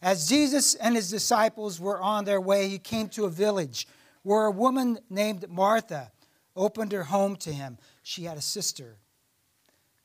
As 0.00 0.26
Jesus 0.26 0.74
and 0.74 0.96
his 0.96 1.10
disciples 1.10 1.78
were 1.78 2.00
on 2.00 2.24
their 2.24 2.40
way, 2.40 2.68
he 2.68 2.78
came 2.78 3.08
to 3.10 3.26
a 3.26 3.30
village 3.30 3.86
where 4.22 4.46
a 4.46 4.50
woman 4.50 4.98
named 5.10 5.48
Martha 5.50 6.10
opened 6.56 6.92
her 6.92 7.04
home 7.04 7.36
to 7.36 7.52
him. 7.52 7.76
She 8.02 8.24
had 8.24 8.38
a 8.38 8.42
sister 8.42 8.96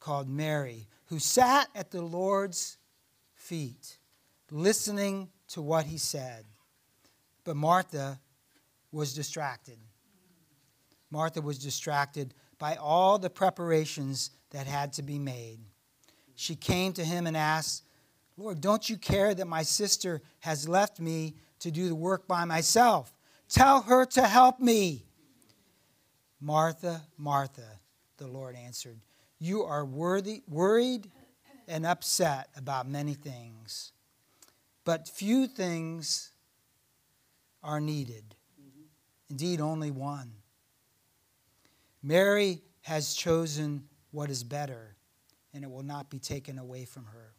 called 0.10 0.28
Mary 0.28 0.88
who 1.06 1.20
sat 1.20 1.68
at 1.75 1.92
the 1.92 2.01
Lord's 2.01 2.80
feet, 3.36 4.00
listening 4.50 5.30
to 5.50 5.62
what 5.62 5.86
he 5.86 6.00
said. 6.00 6.46
But 7.44 7.56
Martha 7.56 8.20
was 8.92 9.13
distracted. 9.13 9.78
Martha 11.12 11.42
was 11.42 11.60
distracted 11.60 12.34
by 12.58 12.75
all 12.78 13.20
the 13.20 13.30
preparations 13.30 14.32
that 14.50 14.66
had 14.66 14.94
to 14.94 15.04
be 15.04 15.20
made. 15.20 15.60
She 16.34 16.56
came 16.56 16.92
to 16.94 17.06
him 17.06 17.28
and 17.28 17.38
asked, 17.38 17.84
Lord, 18.36 18.62
don't 18.62 18.89
you 18.89 18.98
care 18.98 19.36
that 19.36 19.46
my 19.46 19.62
sister 19.62 20.24
has 20.39 20.68
left 20.68 21.00
me 21.00 21.36
to 21.60 21.70
do 21.70 21.88
the 21.88 21.94
work 21.94 22.28
by 22.28 22.46
myself? 22.46 23.13
Tell 23.48 23.84
her 23.84 24.06
to 24.06 24.24
help 24.24 24.60
me. 24.60 25.06
Martha, 26.42 27.04
Martha, 27.16 27.80
the 28.18 28.25
Lord 28.25 28.56
answered, 28.56 29.00
You 29.39 29.63
are 29.63 29.86
worthy, 29.86 30.43
worried 30.48 31.10
and 31.67 31.86
upset 31.86 32.50
about 32.55 32.88
many 32.88 33.13
things 33.13 33.93
but 34.89 35.08
few 35.08 35.46
things 35.46 36.31
are 37.62 37.79
needed. 37.79 38.34
Mm-hmm. 38.60 38.81
Indeed, 39.29 39.62
only 39.62 39.91
one. 39.91 40.31
Mary 42.01 42.63
has 42.81 43.13
chosen 43.13 43.84
what 44.10 44.31
is 44.31 44.43
better, 44.43 44.96
and 45.53 45.63
it 45.63 45.69
will 45.69 45.84
not 45.84 46.10
be 46.10 46.17
taken 46.17 46.58
away 46.58 46.86
from 46.86 47.05
her. 47.05 47.36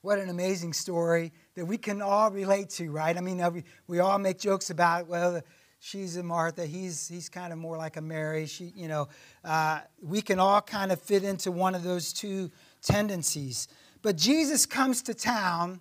What 0.00 0.20
an 0.20 0.28
amazing 0.28 0.74
story 0.74 1.32
that 1.56 1.66
we 1.66 1.76
can 1.76 2.00
all 2.00 2.30
relate 2.30 2.70
to, 2.70 2.92
right? 2.92 3.16
I 3.16 3.20
mean, 3.20 3.40
uh, 3.40 3.50
we, 3.50 3.64
we 3.88 3.98
all 3.98 4.20
make 4.20 4.38
jokes 4.38 4.70
about, 4.70 5.08
well, 5.08 5.42
she's 5.84 6.16
a 6.16 6.22
Martha, 6.22 6.64
he's, 6.64 7.08
he's 7.08 7.28
kind 7.28 7.52
of 7.52 7.58
more 7.58 7.76
like 7.76 7.98
a 7.98 8.00
Mary. 8.00 8.46
She, 8.46 8.72
you 8.74 8.88
know, 8.88 9.08
uh, 9.44 9.80
we 10.00 10.22
can 10.22 10.38
all 10.38 10.62
kind 10.62 10.90
of 10.90 10.98
fit 10.98 11.24
into 11.24 11.52
one 11.52 11.74
of 11.74 11.82
those 11.82 12.14
two 12.14 12.50
tendencies. 12.80 13.68
But 14.00 14.16
Jesus 14.16 14.64
comes 14.64 15.02
to 15.02 15.14
town 15.14 15.80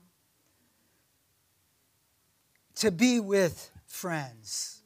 to 2.75 2.91
be 2.91 3.22
with 3.22 3.72
friends. 3.86 4.81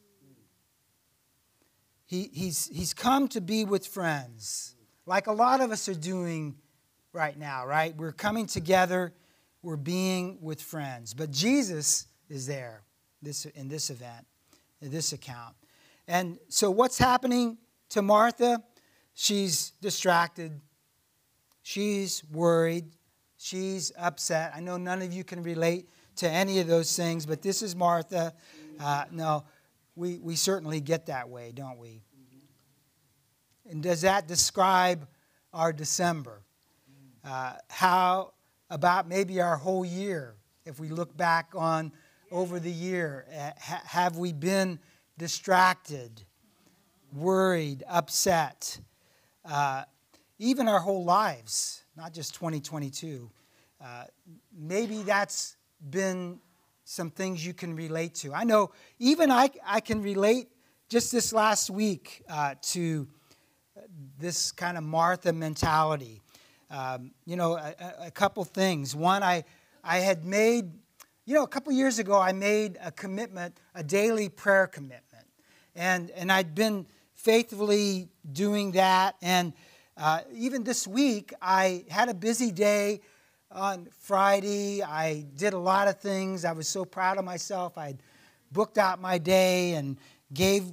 He, 2.06 2.30
he's, 2.32 2.68
he's 2.68 2.94
come 2.94 3.28
to 3.30 3.42
be 3.42 3.66
with 3.66 3.88
friends, 3.88 4.76
like 5.08 5.26
a 5.26 5.34
lot 5.34 5.62
of 5.62 5.72
us 5.72 5.90
are 5.90 5.96
doing 5.96 6.56
right 7.12 7.38
now, 7.38 7.66
right? 7.66 7.96
We're 7.98 8.12
coming 8.12 8.46
together, 8.46 9.14
we're 9.64 9.78
being 9.78 10.38
with 10.42 10.62
friends. 10.62 11.16
But 11.16 11.32
Jesus 11.32 12.06
is 12.30 12.46
there 12.46 12.84
this, 13.22 13.46
in 13.46 13.68
this 13.68 13.90
event, 13.90 14.28
this 14.82 15.14
account. 15.14 15.56
And 16.08 16.40
so, 16.50 16.72
what's 16.72 16.98
happening 16.98 17.58
to 17.90 18.02
Martha? 18.02 18.64
She's 19.14 19.72
distracted, 19.82 20.62
she's 21.64 22.24
worried, 22.32 22.86
She's 23.38 23.92
upset. 23.98 24.52
I 24.56 24.60
know 24.60 24.78
none 24.78 25.02
of 25.04 25.14
you 25.14 25.24
can 25.24 25.44
relate 25.44 25.88
to 26.18 26.30
any 26.30 26.60
of 26.60 26.68
those 26.68 26.96
things, 26.96 27.26
but 27.26 27.44
this 27.44 27.62
is 27.62 27.76
Martha. 27.76 28.34
Uh, 28.80 29.06
no, 29.12 29.46
we, 29.96 30.18
we 30.18 30.36
certainly 30.36 30.82
get 30.82 31.06
that 31.06 31.30
way, 31.30 31.52
don't 31.54 31.78
we? 31.78 32.02
And 33.70 33.84
does 33.84 34.02
that 34.02 34.28
describe 34.28 35.08
our 35.54 35.72
December? 35.72 36.42
Uh, 37.24 37.54
how 37.70 38.34
about 38.70 39.08
maybe 39.08 39.40
our 39.40 39.56
whole 39.56 39.86
year. 39.86 40.36
If 40.66 40.80
we 40.80 40.90
look 40.90 41.16
back 41.16 41.52
on 41.56 41.92
over 42.32 42.60
the 42.60 42.72
year, 42.72 43.26
have 43.60 44.18
we 44.18 44.34
been 44.34 44.80
distracted, 45.18 46.24
worried, 47.14 47.84
upset? 47.88 48.80
Uh, 49.46 49.84
even 50.40 50.68
our 50.68 50.80
whole 50.80 51.04
lives, 51.04 51.84
not 51.96 52.14
just 52.14 52.34
2022. 52.36 53.30
Uh, 53.84 54.04
maybe 54.56 55.04
that's 55.04 55.56
been 55.90 56.40
some 56.84 57.12
things 57.12 57.46
you 57.46 57.54
can 57.54 57.76
relate 57.76 58.16
to. 58.16 58.34
I 58.34 58.44
know 58.44 58.72
even 59.00 59.32
I, 59.32 59.50
I 59.66 59.80
can 59.80 60.02
relate 60.02 60.48
just 60.90 61.12
this 61.12 61.34
last 61.34 61.70
week 61.70 62.24
uh, 62.30 62.56
to 62.62 63.08
this 64.20 64.52
kind 64.52 64.78
of 64.78 64.84
Martha 64.84 65.34
mentality. 65.34 66.22
Um, 66.70 67.12
you 67.26 67.36
know, 67.36 67.56
a, 67.56 67.76
a, 68.08 68.12
couple 68.12 68.44
things. 68.44 68.94
One, 68.94 69.24
I, 69.24 69.46
I 69.84 70.00
had 70.00 70.26
made, 70.26 70.72
you 71.28 71.34
know, 71.34 71.44
a 71.44 71.48
couple 71.48 71.74
years 71.74 72.00
ago, 72.00 72.18
I 72.18 72.32
made 72.32 72.78
a 72.82 72.90
commitment, 72.90 73.60
a 73.76 73.84
daily 73.84 74.30
prayer 74.30 74.66
commitment. 74.66 75.26
And, 75.76 76.10
and 76.12 76.32
I'd 76.32 76.56
been 76.56 76.88
faithfully 77.16 78.08
doing 78.32 78.72
that. 78.72 79.18
And 79.22 79.52
uh, 79.98 80.22
even 80.34 80.64
this 80.64 80.88
week, 80.88 81.34
I 81.42 81.84
had 81.90 82.08
a 82.08 82.14
busy 82.14 82.50
day 82.50 83.02
on 83.52 83.90
Friday. 84.00 84.82
I 84.82 85.26
did 85.36 85.52
a 85.52 85.58
lot 85.58 85.90
of 85.90 86.00
things. 86.00 86.46
I 86.46 86.54
was 86.54 86.70
so 86.70 86.86
proud 86.86 87.18
of 87.18 87.26
myself. 87.26 87.78
I 87.78 87.96
booked 88.54 88.78
out 88.78 89.02
my 89.02 89.18
day 89.18 89.74
and 89.74 89.98
gave 90.34 90.72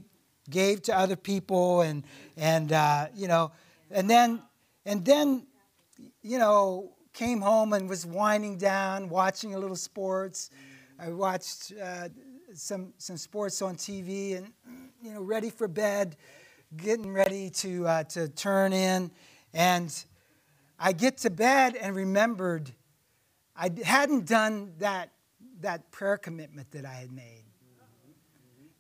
gave 0.51 0.83
to 0.83 0.97
other 0.97 1.17
people, 1.17 1.81
and 1.81 2.05
and 2.37 2.73
uh, 2.73 3.09
you 3.15 3.27
know, 3.27 3.51
and 3.91 4.09
then 4.09 4.41
and 4.85 5.05
then 5.05 5.47
you 6.23 6.39
know 6.39 6.94
came 7.15 7.41
home 7.41 7.73
and 7.73 7.89
was 7.89 8.05
winding 8.05 8.59
down, 8.59 9.09
watching 9.09 9.55
a 9.55 9.59
little 9.59 9.77
sports. 9.77 10.51
I 10.99 11.11
watched 11.11 11.73
uh, 11.83 12.09
some 12.53 12.93
some 12.99 13.17
sports 13.17 13.63
on 13.63 13.77
TV, 13.77 14.37
and 14.37 14.53
you 15.03 15.15
know, 15.15 15.23
ready 15.23 15.49
for 15.49 15.69
bed, 15.69 16.17
getting 16.77 17.13
ready 17.13 17.49
to 17.51 17.87
uh, 17.87 18.05
to 18.05 18.29
turn 18.29 18.75
in, 18.75 19.11
and 19.55 20.05
I 20.79 20.93
get 20.93 21.17
to 21.19 21.31
bed 21.31 21.77
and 21.77 21.97
remembered 21.97 22.71
I 23.57 23.71
hadn't 23.85 24.27
done 24.27 24.73
that, 24.79 25.11
that 25.61 25.91
prayer 25.93 26.17
commitment 26.17 26.71
that 26.73 26.85
I 26.85 26.95
had 26.95 27.13
made. 27.13 27.45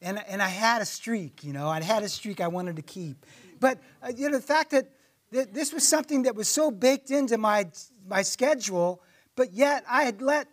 And, 0.02 0.22
and 0.28 0.42
I 0.42 0.48
had 0.48 0.82
a 0.82 0.84
streak, 0.84 1.44
you 1.44 1.52
know, 1.52 1.68
I 1.68 1.80
had 1.80 2.02
a 2.02 2.08
streak 2.08 2.40
I 2.40 2.48
wanted 2.48 2.76
to 2.76 2.82
keep. 2.82 3.24
But, 3.58 3.78
uh, 4.02 4.12
you 4.14 4.28
know, 4.28 4.36
the 4.36 4.42
fact 4.42 4.72
that, 4.72 4.90
this 5.34 5.72
was 5.72 5.86
something 5.86 6.22
that 6.22 6.34
was 6.34 6.48
so 6.48 6.70
baked 6.70 7.10
into 7.10 7.36
my, 7.38 7.68
my 8.06 8.22
schedule, 8.22 9.02
but 9.34 9.52
yet 9.52 9.84
I 9.88 10.04
had 10.04 10.22
let 10.22 10.48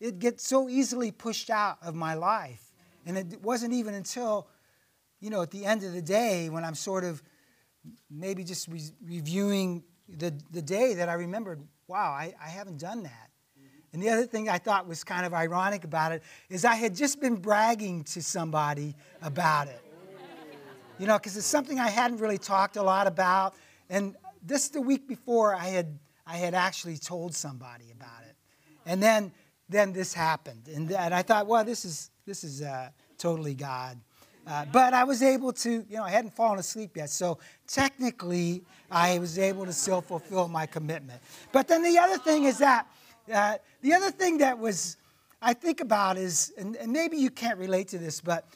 it 0.00 0.18
get 0.18 0.40
so 0.40 0.68
easily 0.68 1.10
pushed 1.10 1.50
out 1.50 1.78
of 1.82 1.94
my 1.94 2.14
life. 2.14 2.72
And 3.04 3.18
it 3.18 3.42
wasn't 3.42 3.74
even 3.74 3.94
until, 3.94 4.48
you 5.20 5.30
know, 5.30 5.42
at 5.42 5.50
the 5.50 5.64
end 5.64 5.82
of 5.82 5.92
the 5.92 6.02
day 6.02 6.48
when 6.48 6.64
I'm 6.64 6.74
sort 6.74 7.04
of 7.04 7.22
maybe 8.10 8.42
just 8.44 8.68
re- 8.68 8.80
reviewing 9.04 9.84
the, 10.08 10.34
the 10.50 10.62
day 10.62 10.94
that 10.94 11.08
I 11.08 11.14
remembered, 11.14 11.60
wow, 11.86 12.10
I, 12.10 12.34
I 12.42 12.48
haven't 12.48 12.78
done 12.78 13.02
that. 13.02 13.30
And 13.92 14.02
the 14.02 14.08
other 14.08 14.24
thing 14.24 14.48
I 14.48 14.58
thought 14.58 14.88
was 14.88 15.04
kind 15.04 15.26
of 15.26 15.34
ironic 15.34 15.84
about 15.84 16.12
it 16.12 16.22
is 16.48 16.64
I 16.64 16.76
had 16.76 16.94
just 16.94 17.20
been 17.20 17.36
bragging 17.36 18.04
to 18.04 18.22
somebody 18.22 18.96
about 19.20 19.68
it. 19.68 19.82
You 20.98 21.06
know, 21.06 21.18
because 21.18 21.36
it's 21.36 21.46
something 21.46 21.78
I 21.78 21.90
hadn't 21.90 22.18
really 22.18 22.38
talked 22.38 22.76
a 22.76 22.82
lot 22.82 23.06
about. 23.06 23.54
And 23.90 24.16
this 24.42 24.68
the 24.68 24.80
week 24.80 25.08
before 25.08 25.54
I 25.54 25.66
had 25.66 25.98
I 26.26 26.36
had 26.36 26.54
actually 26.54 26.98
told 26.98 27.34
somebody 27.34 27.90
about 27.90 28.22
it. 28.28 28.36
And 28.86 29.02
then 29.02 29.32
then 29.68 29.92
this 29.92 30.12
happened. 30.12 30.68
And, 30.74 30.90
and 30.92 31.14
I 31.14 31.22
thought, 31.22 31.46
well, 31.46 31.64
this 31.64 31.84
is 31.84 32.10
this 32.26 32.44
is 32.44 32.62
uh, 32.62 32.90
totally 33.18 33.54
God. 33.54 33.98
Uh, 34.44 34.64
but 34.72 34.92
I 34.92 35.04
was 35.04 35.22
able 35.22 35.52
to, 35.52 35.70
you 35.88 35.96
know, 35.96 36.02
I 36.02 36.10
hadn't 36.10 36.34
fallen 36.34 36.58
asleep 36.58 36.96
yet. 36.96 37.10
So 37.10 37.38
technically, 37.68 38.64
I 38.90 39.18
was 39.20 39.38
able 39.38 39.64
to 39.66 39.72
still 39.72 40.00
fulfill 40.00 40.48
my 40.48 40.66
commitment. 40.66 41.22
But 41.52 41.68
then 41.68 41.82
the 41.82 41.96
other 41.98 42.18
thing 42.18 42.44
is 42.44 42.58
that 42.58 42.88
uh, 43.32 43.58
the 43.82 43.94
other 43.94 44.10
thing 44.10 44.38
that 44.38 44.58
was, 44.58 44.96
I 45.40 45.54
think 45.54 45.80
about 45.80 46.16
is, 46.16 46.52
and, 46.58 46.74
and 46.76 46.92
maybe 46.92 47.16
you 47.18 47.30
can't 47.30 47.56
relate 47.58 47.88
to 47.88 47.98
this, 47.98 48.20
but 48.20 48.48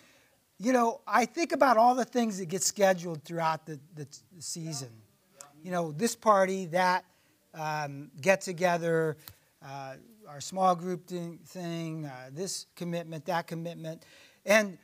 you 0.58 0.72
know, 0.72 1.02
I 1.06 1.24
think 1.24 1.52
about 1.52 1.76
all 1.76 1.94
the 1.94 2.04
things 2.04 2.38
that 2.38 2.46
get 2.46 2.62
scheduled 2.62 3.22
throughout 3.22 3.66
the, 3.66 3.78
the, 3.94 4.08
the 4.34 4.42
season. 4.42 4.88
You 5.66 5.72
know, 5.72 5.90
this 5.90 6.14
party, 6.14 6.66
that 6.66 7.04
um, 7.52 8.12
get 8.20 8.40
together, 8.40 9.16
uh, 9.60 9.94
our 10.28 10.40
small 10.40 10.76
group 10.76 11.08
thing, 11.08 12.06
uh, 12.06 12.30
this 12.32 12.66
commitment, 12.76 13.26
that 13.26 13.48
commitment. 13.48 14.04
And 14.44 14.78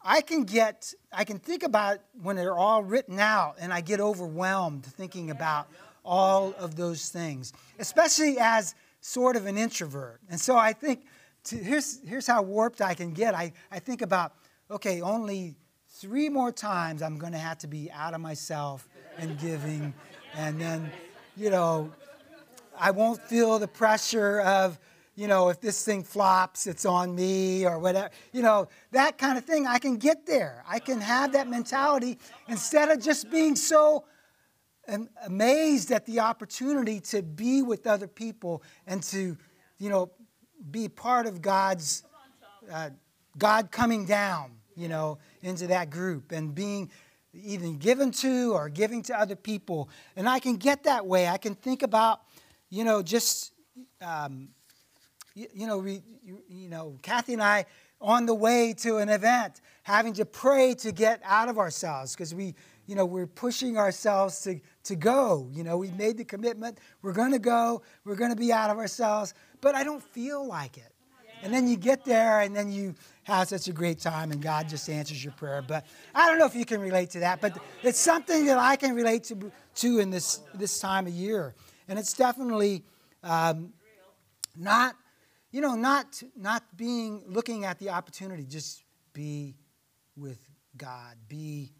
I 0.00 0.20
can 0.20 0.44
get, 0.44 0.94
I 1.12 1.24
can 1.24 1.40
think 1.40 1.64
about 1.64 1.98
when 2.22 2.36
they're 2.36 2.56
all 2.56 2.84
written 2.84 3.18
out 3.18 3.56
and 3.58 3.72
I 3.72 3.80
get 3.80 3.98
overwhelmed 3.98 4.84
thinking 4.86 5.32
about 5.32 5.66
all 6.04 6.54
of 6.56 6.76
those 6.76 7.08
things, 7.08 7.52
especially 7.80 8.36
as 8.38 8.76
sort 9.00 9.34
of 9.34 9.46
an 9.46 9.58
introvert. 9.58 10.20
And 10.30 10.40
so 10.40 10.56
I 10.56 10.72
think, 10.72 11.04
to, 11.46 11.56
here's, 11.56 11.98
here's 12.06 12.28
how 12.28 12.42
warped 12.42 12.80
I 12.80 12.94
can 12.94 13.10
get. 13.10 13.34
I, 13.34 13.52
I 13.72 13.80
think 13.80 14.02
about, 14.02 14.34
okay, 14.70 15.02
only 15.02 15.56
three 15.88 16.28
more 16.28 16.52
times 16.52 17.02
I'm 17.02 17.18
going 17.18 17.32
to 17.32 17.38
have 17.38 17.58
to 17.58 17.66
be 17.66 17.90
out 17.90 18.14
of 18.14 18.20
myself 18.20 18.88
and 19.18 19.36
giving. 19.40 19.92
And 20.34 20.60
then, 20.60 20.90
you 21.36 21.50
know, 21.50 21.92
I 22.78 22.90
won't 22.90 23.20
feel 23.22 23.58
the 23.58 23.68
pressure 23.68 24.40
of, 24.40 24.78
you 25.16 25.26
know, 25.26 25.48
if 25.48 25.60
this 25.60 25.84
thing 25.84 26.04
flops, 26.04 26.66
it's 26.66 26.84
on 26.84 27.14
me 27.14 27.66
or 27.66 27.78
whatever. 27.78 28.10
You 28.32 28.42
know, 28.42 28.68
that 28.92 29.18
kind 29.18 29.36
of 29.36 29.44
thing. 29.44 29.66
I 29.66 29.78
can 29.78 29.96
get 29.96 30.26
there. 30.26 30.62
I 30.68 30.78
can 30.78 31.00
have 31.00 31.32
that 31.32 31.48
mentality 31.48 32.18
instead 32.48 32.88
of 32.90 33.02
just 33.02 33.30
being 33.30 33.56
so 33.56 34.04
amazed 35.26 35.90
at 35.90 36.06
the 36.06 36.20
opportunity 36.20 37.00
to 37.00 37.22
be 37.22 37.62
with 37.62 37.86
other 37.86 38.06
people 38.06 38.62
and 38.86 39.02
to, 39.02 39.36
you 39.78 39.90
know, 39.90 40.10
be 40.70 40.88
part 40.88 41.26
of 41.26 41.42
God's, 41.42 42.04
uh, 42.72 42.90
God 43.36 43.70
coming 43.70 44.06
down, 44.06 44.52
you 44.76 44.88
know, 44.88 45.18
into 45.42 45.66
that 45.66 45.90
group 45.90 46.32
and 46.32 46.54
being 46.54 46.90
even 47.32 47.76
given 47.78 48.10
to 48.10 48.52
or 48.54 48.68
giving 48.68 49.02
to 49.02 49.18
other 49.18 49.36
people. 49.36 49.88
And 50.16 50.28
I 50.28 50.38
can 50.38 50.56
get 50.56 50.84
that 50.84 51.06
way. 51.06 51.28
I 51.28 51.36
can 51.36 51.54
think 51.54 51.82
about, 51.82 52.20
you 52.70 52.84
know, 52.84 53.02
just, 53.02 53.52
um, 54.00 54.48
you, 55.34 55.46
you 55.52 55.66
know, 55.66 55.78
we, 55.78 56.02
you, 56.24 56.42
you 56.48 56.68
know, 56.68 56.98
Kathy 57.02 57.34
and 57.34 57.42
I 57.42 57.66
on 58.00 58.26
the 58.26 58.34
way 58.34 58.72
to 58.72 58.98
an 58.98 59.08
event, 59.08 59.60
having 59.82 60.12
to 60.14 60.24
pray 60.24 60.74
to 60.74 60.92
get 60.92 61.20
out 61.24 61.48
of 61.48 61.58
ourselves 61.58 62.14
because 62.14 62.34
we, 62.34 62.54
you 62.86 62.94
know, 62.94 63.04
we're 63.04 63.26
pushing 63.26 63.76
ourselves 63.76 64.40
to, 64.42 64.60
to 64.84 64.96
go. 64.96 65.48
You 65.52 65.64
know, 65.64 65.76
we 65.76 65.90
made 65.90 66.16
the 66.16 66.24
commitment. 66.24 66.78
We're 67.02 67.12
going 67.12 67.32
to 67.32 67.38
go. 67.38 67.82
We're 68.04 68.16
going 68.16 68.30
to 68.30 68.36
be 68.36 68.52
out 68.52 68.70
of 68.70 68.78
ourselves. 68.78 69.34
But 69.60 69.74
I 69.74 69.84
don't 69.84 70.02
feel 70.02 70.46
like 70.46 70.78
it. 70.78 70.92
And 71.42 71.52
then 71.52 71.68
you 71.68 71.76
get 71.76 72.04
there 72.04 72.40
and 72.40 72.54
then 72.54 72.70
you 72.70 72.94
have 73.24 73.48
such 73.48 73.68
a 73.68 73.72
great 73.72 74.00
time 74.00 74.32
and 74.32 74.40
God 74.40 74.68
just 74.68 74.88
answers 74.88 75.22
your 75.22 75.32
prayer. 75.34 75.62
But 75.66 75.86
I 76.14 76.28
don't 76.28 76.38
know 76.38 76.46
if 76.46 76.54
you 76.54 76.64
can 76.64 76.80
relate 76.80 77.10
to 77.10 77.20
that, 77.20 77.40
but 77.40 77.58
it's 77.82 77.98
something 77.98 78.46
that 78.46 78.58
I 78.58 78.76
can 78.76 78.94
relate 78.94 79.24
to, 79.24 79.52
to 79.76 79.98
in 79.98 80.10
this, 80.10 80.40
this 80.54 80.80
time 80.80 81.06
of 81.06 81.12
year. 81.12 81.54
And 81.88 81.98
it's 81.98 82.12
definitely 82.12 82.84
um, 83.22 83.72
not, 84.56 84.96
you 85.50 85.60
know, 85.60 85.74
not, 85.74 86.22
not 86.36 86.64
being, 86.76 87.22
looking 87.26 87.64
at 87.64 87.78
the 87.78 87.90
opportunity, 87.90 88.44
just 88.44 88.82
be 89.12 89.54
with 90.16 90.38
God, 90.76 91.16
be 91.28 91.72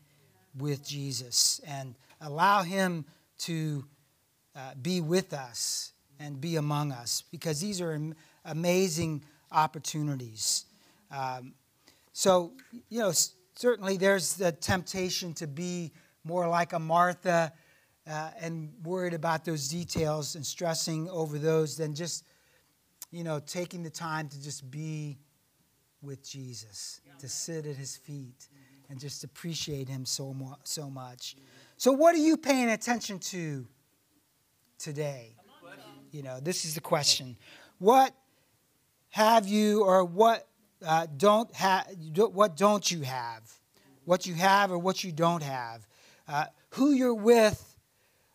with 0.57 0.87
Jesus 0.87 1.61
and 1.67 1.95
allow 2.21 2.63
Him 2.63 3.05
to 3.39 3.85
uh, 4.57 4.75
be 4.81 5.01
with 5.01 5.33
us 5.33 5.93
and 6.19 6.41
be 6.41 6.57
among 6.57 6.93
us 6.93 7.23
because 7.31 7.61
these 7.61 7.81
are 7.81 7.99
amazing 8.45 9.23
opportunities. 9.53 10.67
Um, 11.11 11.55
so, 12.13 12.53
you 12.89 13.01
know, 13.01 13.13
certainly 13.55 13.97
there's 13.97 14.35
the 14.35 14.53
temptation 14.53 15.35
to 15.35 15.47
be 15.47 15.93
more 16.25 16.49
like 16.49 16.73
a 16.73 16.79
Martha 16.79 17.53
uh, 18.09 18.31
and 18.41 18.73
worried 18.83 19.15
about 19.15 19.45
those 19.45 19.69
details 19.69 20.35
and 20.35 20.45
stressing 20.45 21.09
over 21.11 21.39
those 21.39 21.77
than 21.77 21.95
just, 21.95 22.25
you 23.11 23.25
know, 23.25 23.41
taking 23.41 23.83
the 23.83 23.91
time 23.91 24.29
to 24.29 24.43
just 24.43 24.71
be 24.71 25.19
with 26.03 26.29
Jesus, 26.29 27.01
to 27.19 27.29
sit 27.29 27.67
at 27.67 27.77
his 27.77 27.97
feet 27.97 28.49
and 28.89 28.99
just 28.99 29.25
appreciate 29.25 29.89
him 29.89 30.07
so, 30.07 30.35
so 30.65 30.89
much. 30.89 31.37
So, 31.77 31.93
what 31.93 32.15
are 32.15 32.19
you 32.19 32.37
paying 32.37 32.71
attention 32.71 33.19
to 33.19 33.67
today? 34.79 35.35
You 36.11 36.23
know, 36.23 36.41
this 36.41 36.65
is 36.65 36.75
the 36.75 36.81
question. 36.81 37.37
What 37.79 38.15
have 39.11 39.47
you, 39.47 39.85
or 39.85 40.05
what 40.05 40.47
uh, 40.85 41.07
don't 41.17 41.53
have? 41.55 41.87
What 42.17 42.57
don't 42.57 42.91
you 42.91 43.03
have? 43.03 43.53
What 44.05 44.27
you 44.27 44.35
have, 44.35 44.71
or 44.71 44.79
what 44.79 45.05
you 45.05 45.13
don't 45.13 45.43
have? 45.43 45.87
Uh, 46.27 46.45
who 46.71 46.93
you're 46.93 47.15
with, 47.15 47.77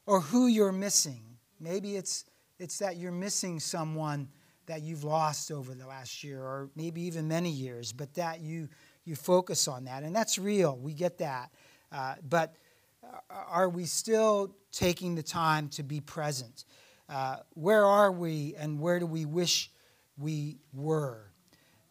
or 0.06 0.22
who 0.22 0.48
you're 0.48 0.72
missing? 0.72 1.24
Maybe 1.60 1.96
it's 1.96 2.26
it's 2.60 2.80
that 2.80 2.98
you're 2.98 3.12
missing 3.12 3.60
someone 3.60 4.30
that 4.66 4.82
you've 4.82 5.04
lost 5.04 5.52
over 5.52 5.74
the 5.74 5.86
last 5.86 6.24
year 6.24 6.42
or 6.42 6.70
maybe 6.76 7.02
even 7.02 7.28
many 7.28 7.50
years, 7.50 7.92
but 7.92 8.14
that 8.14 8.40
you, 8.40 8.70
you 9.04 9.16
focus 9.16 9.68
on 9.68 9.86
that. 9.86 10.04
And 10.04 10.16
that's 10.16 10.38
real. 10.38 10.78
We 10.78 10.94
get 10.94 11.18
that. 11.18 11.52
Uh, 11.92 12.16
but 12.30 12.56
are 13.30 13.68
we 13.68 13.86
still 13.86 14.56
taking 14.72 15.16
the 15.16 15.24
time 15.24 15.68
to 15.70 15.84
be 15.84 16.00
present? 16.00 16.64
Uh, 17.10 17.38
where 17.54 17.86
are 17.86 18.12
we 18.12 18.56
and 18.58 18.80
where 18.80 19.00
do 19.00 19.06
we 19.06 19.26
wish 19.26 19.70
we 20.18 20.58
were? 20.74 21.32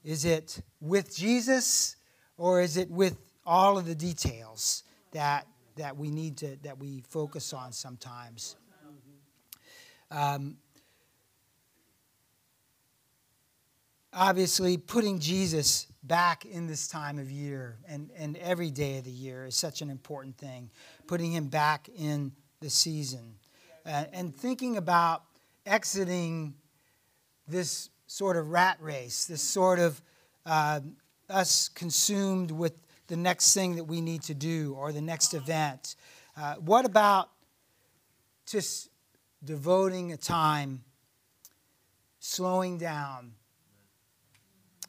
Is 0.04 0.24
it 0.24 0.60
with 0.80 1.14
Jesus 1.16 1.96
or 2.36 2.60
is 2.60 2.76
it 2.76 2.90
with 2.90 3.18
all 3.46 3.78
of 3.78 3.86
the 3.86 3.94
details 3.94 4.84
that, 5.12 5.46
that 5.76 5.96
we 5.96 6.10
need 6.10 6.36
to, 6.38 6.56
that 6.62 6.78
we 6.78 7.02
focus 7.08 7.52
on 7.52 7.72
sometimes? 7.72 8.56
Um, 10.10 10.56
obviously, 14.12 14.76
putting 14.76 15.18
Jesus 15.20 15.86
back 16.02 16.44
in 16.44 16.66
this 16.66 16.88
time 16.88 17.18
of 17.18 17.30
year 17.30 17.78
and, 17.88 18.10
and 18.16 18.36
every 18.38 18.70
day 18.70 18.98
of 18.98 19.04
the 19.04 19.10
year 19.10 19.46
is 19.46 19.56
such 19.56 19.80
an 19.80 19.88
important 19.88 20.36
thing. 20.36 20.68
Putting 21.06 21.32
him 21.32 21.46
back 21.46 21.88
in 21.96 22.32
the 22.60 22.68
season. 22.68 23.34
Uh, 23.86 24.04
and 24.12 24.34
thinking 24.34 24.76
about 24.76 25.22
exiting 25.64 26.54
this 27.48 27.88
sort 28.12 28.36
of 28.36 28.50
rat 28.50 28.76
race, 28.78 29.24
this 29.24 29.40
sort 29.40 29.78
of 29.78 30.02
uh, 30.44 30.80
us 31.30 31.70
consumed 31.70 32.50
with 32.50 32.74
the 33.06 33.16
next 33.16 33.54
thing 33.54 33.76
that 33.76 33.84
we 33.84 34.02
need 34.02 34.22
to 34.22 34.34
do 34.34 34.74
or 34.78 34.92
the 34.92 35.00
next 35.00 35.32
event. 35.32 35.96
Uh, 36.36 36.56
what 36.56 36.84
about 36.84 37.30
just 38.46 38.90
devoting 39.42 40.12
a 40.12 40.16
time, 40.18 40.84
slowing 42.18 42.76
down, 42.76 43.32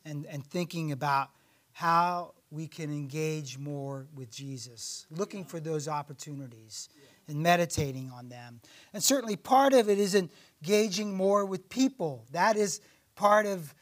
and, 0.03 0.25
and 0.25 0.45
thinking 0.45 0.91
about 0.91 1.29
how 1.71 2.33
we 2.51 2.67
can 2.67 2.91
engage 2.91 3.57
more 3.57 4.05
with 4.13 4.29
Jesus, 4.31 5.07
looking 5.09 5.45
for 5.45 5.61
those 5.61 5.87
opportunities 5.87 6.89
and 7.29 7.41
meditating 7.41 8.11
on 8.13 8.27
them. 8.27 8.59
And 8.93 9.01
certainly 9.01 9.37
part 9.37 9.73
of 9.73 9.89
it 9.89 9.97
is 9.97 10.13
engaging 10.13 11.15
more 11.15 11.45
with 11.45 11.69
people. 11.69 12.25
That 12.31 12.57
is 12.57 12.81
part 13.15 13.45
of 13.45 13.73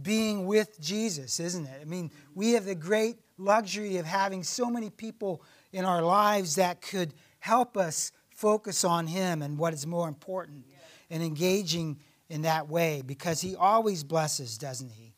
being 0.00 0.46
with 0.46 0.80
Jesus, 0.80 1.38
isn't 1.40 1.66
it? 1.66 1.78
I 1.80 1.84
mean, 1.84 2.10
we 2.34 2.52
have 2.52 2.64
the 2.64 2.74
great 2.74 3.16
luxury 3.38 3.96
of 3.98 4.06
having 4.06 4.42
so 4.42 4.68
many 4.68 4.90
people 4.90 5.42
in 5.72 5.84
our 5.84 6.02
lives 6.02 6.56
that 6.56 6.80
could 6.80 7.14
help 7.38 7.76
us 7.76 8.12
focus 8.30 8.84
on 8.84 9.06
Him 9.06 9.42
and 9.42 9.58
what 9.58 9.72
is 9.72 9.86
more 9.86 10.08
important 10.08 10.64
and 11.10 11.22
engaging 11.22 11.98
in 12.28 12.42
that 12.42 12.68
way 12.68 13.02
because 13.04 13.40
He 13.40 13.54
always 13.54 14.02
blesses, 14.02 14.58
doesn't 14.58 14.90
He? 14.90 15.12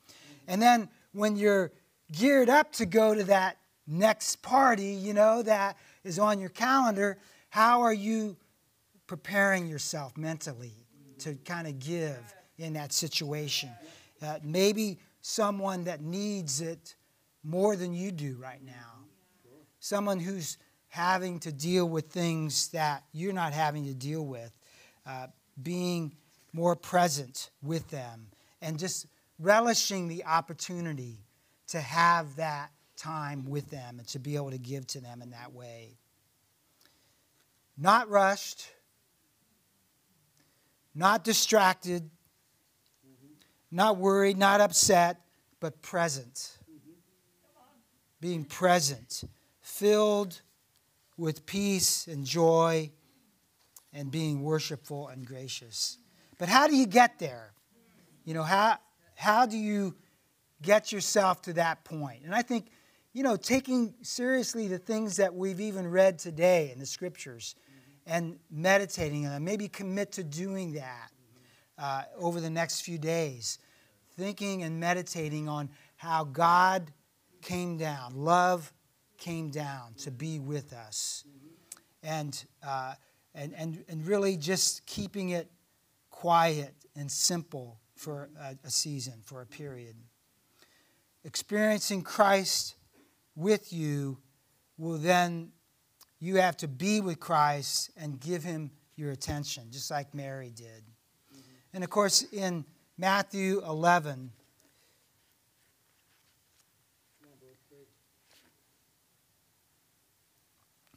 And 0.46 0.60
then 0.60 0.88
when 1.12 1.36
you're 1.36 1.72
geared 2.12 2.48
up 2.48 2.72
to 2.72 2.86
go 2.86 3.14
to 3.14 3.24
that 3.24 3.56
next 3.86 4.42
party, 4.42 4.92
you 4.92 5.14
know, 5.14 5.42
that 5.42 5.78
is 6.04 6.18
on 6.18 6.38
your 6.38 6.50
calendar, 6.50 7.18
how 7.48 7.82
are 7.82 7.94
you 7.94 8.36
preparing 9.06 9.66
yourself 9.66 10.16
mentally 10.16 10.74
to 11.18 11.34
kind 11.44 11.66
of 11.66 11.78
give 11.78 12.35
in 12.58 12.74
that 12.74 12.92
situation? 12.92 13.70
Uh, 14.22 14.38
maybe 14.42 14.98
someone 15.20 15.84
that 15.84 16.00
needs 16.00 16.60
it 16.60 16.96
more 17.42 17.76
than 17.76 17.92
you 17.92 18.10
do 18.10 18.36
right 18.40 18.64
now. 18.64 19.04
Someone 19.80 20.18
who's 20.18 20.58
having 20.88 21.38
to 21.40 21.52
deal 21.52 21.88
with 21.88 22.06
things 22.06 22.68
that 22.68 23.04
you're 23.12 23.32
not 23.32 23.52
having 23.52 23.84
to 23.86 23.94
deal 23.94 24.24
with. 24.24 24.52
Uh, 25.04 25.26
being 25.62 26.12
more 26.52 26.74
present 26.74 27.50
with 27.62 27.88
them 27.90 28.28
and 28.60 28.78
just 28.78 29.06
relishing 29.38 30.08
the 30.08 30.24
opportunity 30.24 31.18
to 31.68 31.80
have 31.80 32.36
that 32.36 32.70
time 32.96 33.44
with 33.44 33.70
them 33.70 33.98
and 33.98 34.08
to 34.08 34.18
be 34.18 34.36
able 34.36 34.50
to 34.50 34.58
give 34.58 34.86
to 34.86 35.00
them 35.00 35.20
in 35.22 35.30
that 35.30 35.52
way. 35.52 35.98
Not 37.76 38.08
rushed, 38.08 38.68
not 40.94 41.24
distracted, 41.24 42.08
not 43.70 43.96
worried, 43.98 44.38
not 44.38 44.60
upset, 44.60 45.20
but 45.60 45.82
present. 45.82 46.58
Being 48.20 48.44
present, 48.44 49.24
filled 49.60 50.40
with 51.16 51.46
peace 51.46 52.06
and 52.06 52.24
joy, 52.24 52.90
and 53.92 54.10
being 54.10 54.42
worshipful 54.42 55.08
and 55.08 55.26
gracious. 55.26 55.98
But 56.38 56.48
how 56.48 56.66
do 56.66 56.76
you 56.76 56.86
get 56.86 57.18
there? 57.18 57.52
You 58.24 58.34
know, 58.34 58.42
how, 58.42 58.78
how 59.14 59.46
do 59.46 59.56
you 59.56 59.94
get 60.62 60.92
yourself 60.92 61.42
to 61.42 61.54
that 61.54 61.84
point? 61.84 62.22
And 62.24 62.34
I 62.34 62.42
think, 62.42 62.66
you 63.14 63.22
know, 63.22 63.36
taking 63.36 63.94
seriously 64.02 64.68
the 64.68 64.78
things 64.78 65.16
that 65.16 65.34
we've 65.34 65.60
even 65.60 65.90
read 65.90 66.18
today 66.18 66.70
in 66.72 66.78
the 66.78 66.86
scriptures 66.86 67.54
and 68.06 68.38
meditating 68.50 69.24
on 69.24 69.32
them, 69.32 69.44
maybe 69.44 69.68
commit 69.68 70.12
to 70.12 70.24
doing 70.24 70.74
that 70.74 71.10
uh, 71.78 72.02
over 72.18 72.40
the 72.40 72.50
next 72.50 72.82
few 72.82 72.98
days, 72.98 73.58
thinking 74.16 74.62
and 74.62 74.80
meditating 74.80 75.48
on 75.48 75.68
how 75.96 76.24
God 76.24 76.90
came 77.42 77.76
down, 77.76 78.14
love 78.14 78.72
came 79.18 79.50
down 79.50 79.94
to 79.98 80.10
be 80.10 80.38
with 80.38 80.72
us, 80.72 81.24
and, 82.02 82.44
uh, 82.66 82.94
and, 83.34 83.54
and, 83.56 83.84
and 83.88 84.06
really 84.06 84.36
just 84.36 84.84
keeping 84.86 85.30
it 85.30 85.50
quiet 86.10 86.74
and 86.94 87.10
simple 87.10 87.78
for 87.94 88.30
a, 88.40 88.56
a 88.64 88.70
season, 88.70 89.14
for 89.24 89.42
a 89.42 89.46
period. 89.46 89.96
Experiencing 91.24 92.02
Christ 92.02 92.76
with 93.34 93.72
you 93.72 94.18
will 94.78 94.98
then, 94.98 95.52
you 96.18 96.36
have 96.36 96.56
to 96.58 96.68
be 96.68 97.00
with 97.00 97.20
Christ 97.20 97.90
and 97.96 98.18
give 98.20 98.42
him 98.42 98.70
your 98.96 99.10
attention, 99.10 99.64
just 99.70 99.90
like 99.90 100.14
Mary 100.14 100.50
did. 100.54 100.84
Mm-hmm. 101.76 101.82
And 101.82 101.84
of 101.84 101.90
course, 101.90 102.24
in 102.32 102.64
Matthew 102.96 103.62
11, 103.66 104.30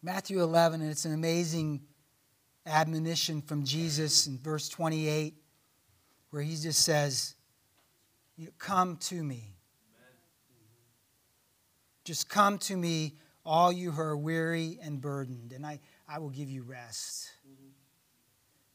Matthew 0.01 0.41
11, 0.41 0.81
and 0.81 0.89
it's 0.89 1.03
an 1.03 1.13
amazing 1.13 1.81
admonition 2.65 3.41
from 3.41 3.65
Jesus 3.65 4.27
in 4.27 4.37
verse 4.37 4.69
28 4.69 5.33
where 6.29 6.41
he 6.41 6.55
just 6.55 6.85
says, 6.85 7.35
Come 8.57 8.95
to 8.95 9.21
me. 9.21 9.55
Just 12.05 12.29
come 12.29 12.57
to 12.59 12.77
me, 12.77 13.15
all 13.45 13.73
you 13.73 13.91
who 13.91 14.01
are 14.01 14.15
weary 14.15 14.79
and 14.81 15.01
burdened, 15.01 15.51
and 15.51 15.65
I, 15.65 15.81
I 16.07 16.19
will 16.19 16.29
give 16.29 16.49
you 16.49 16.63
rest. 16.63 17.29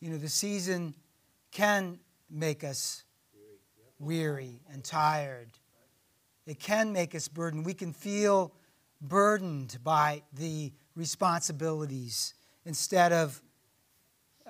You 0.00 0.10
know, 0.10 0.18
the 0.18 0.28
season 0.28 0.94
can 1.54 2.00
make 2.28 2.64
us 2.64 3.04
weary 3.98 4.60
and 4.70 4.84
tired. 4.84 5.48
It 6.46 6.60
can 6.60 6.92
make 6.92 7.14
us 7.14 7.28
burdened. 7.28 7.64
We 7.64 7.72
can 7.72 7.92
feel 7.92 8.52
burdened 9.00 9.78
by 9.82 10.24
the 10.32 10.72
responsibilities 10.96 12.34
instead 12.66 13.12
of, 13.12 13.40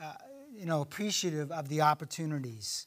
uh, 0.01 0.15
you 0.53 0.67
know, 0.67 0.81
appreciative 0.81 1.53
of 1.53 1.69
the 1.69 1.83
opportunities. 1.83 2.87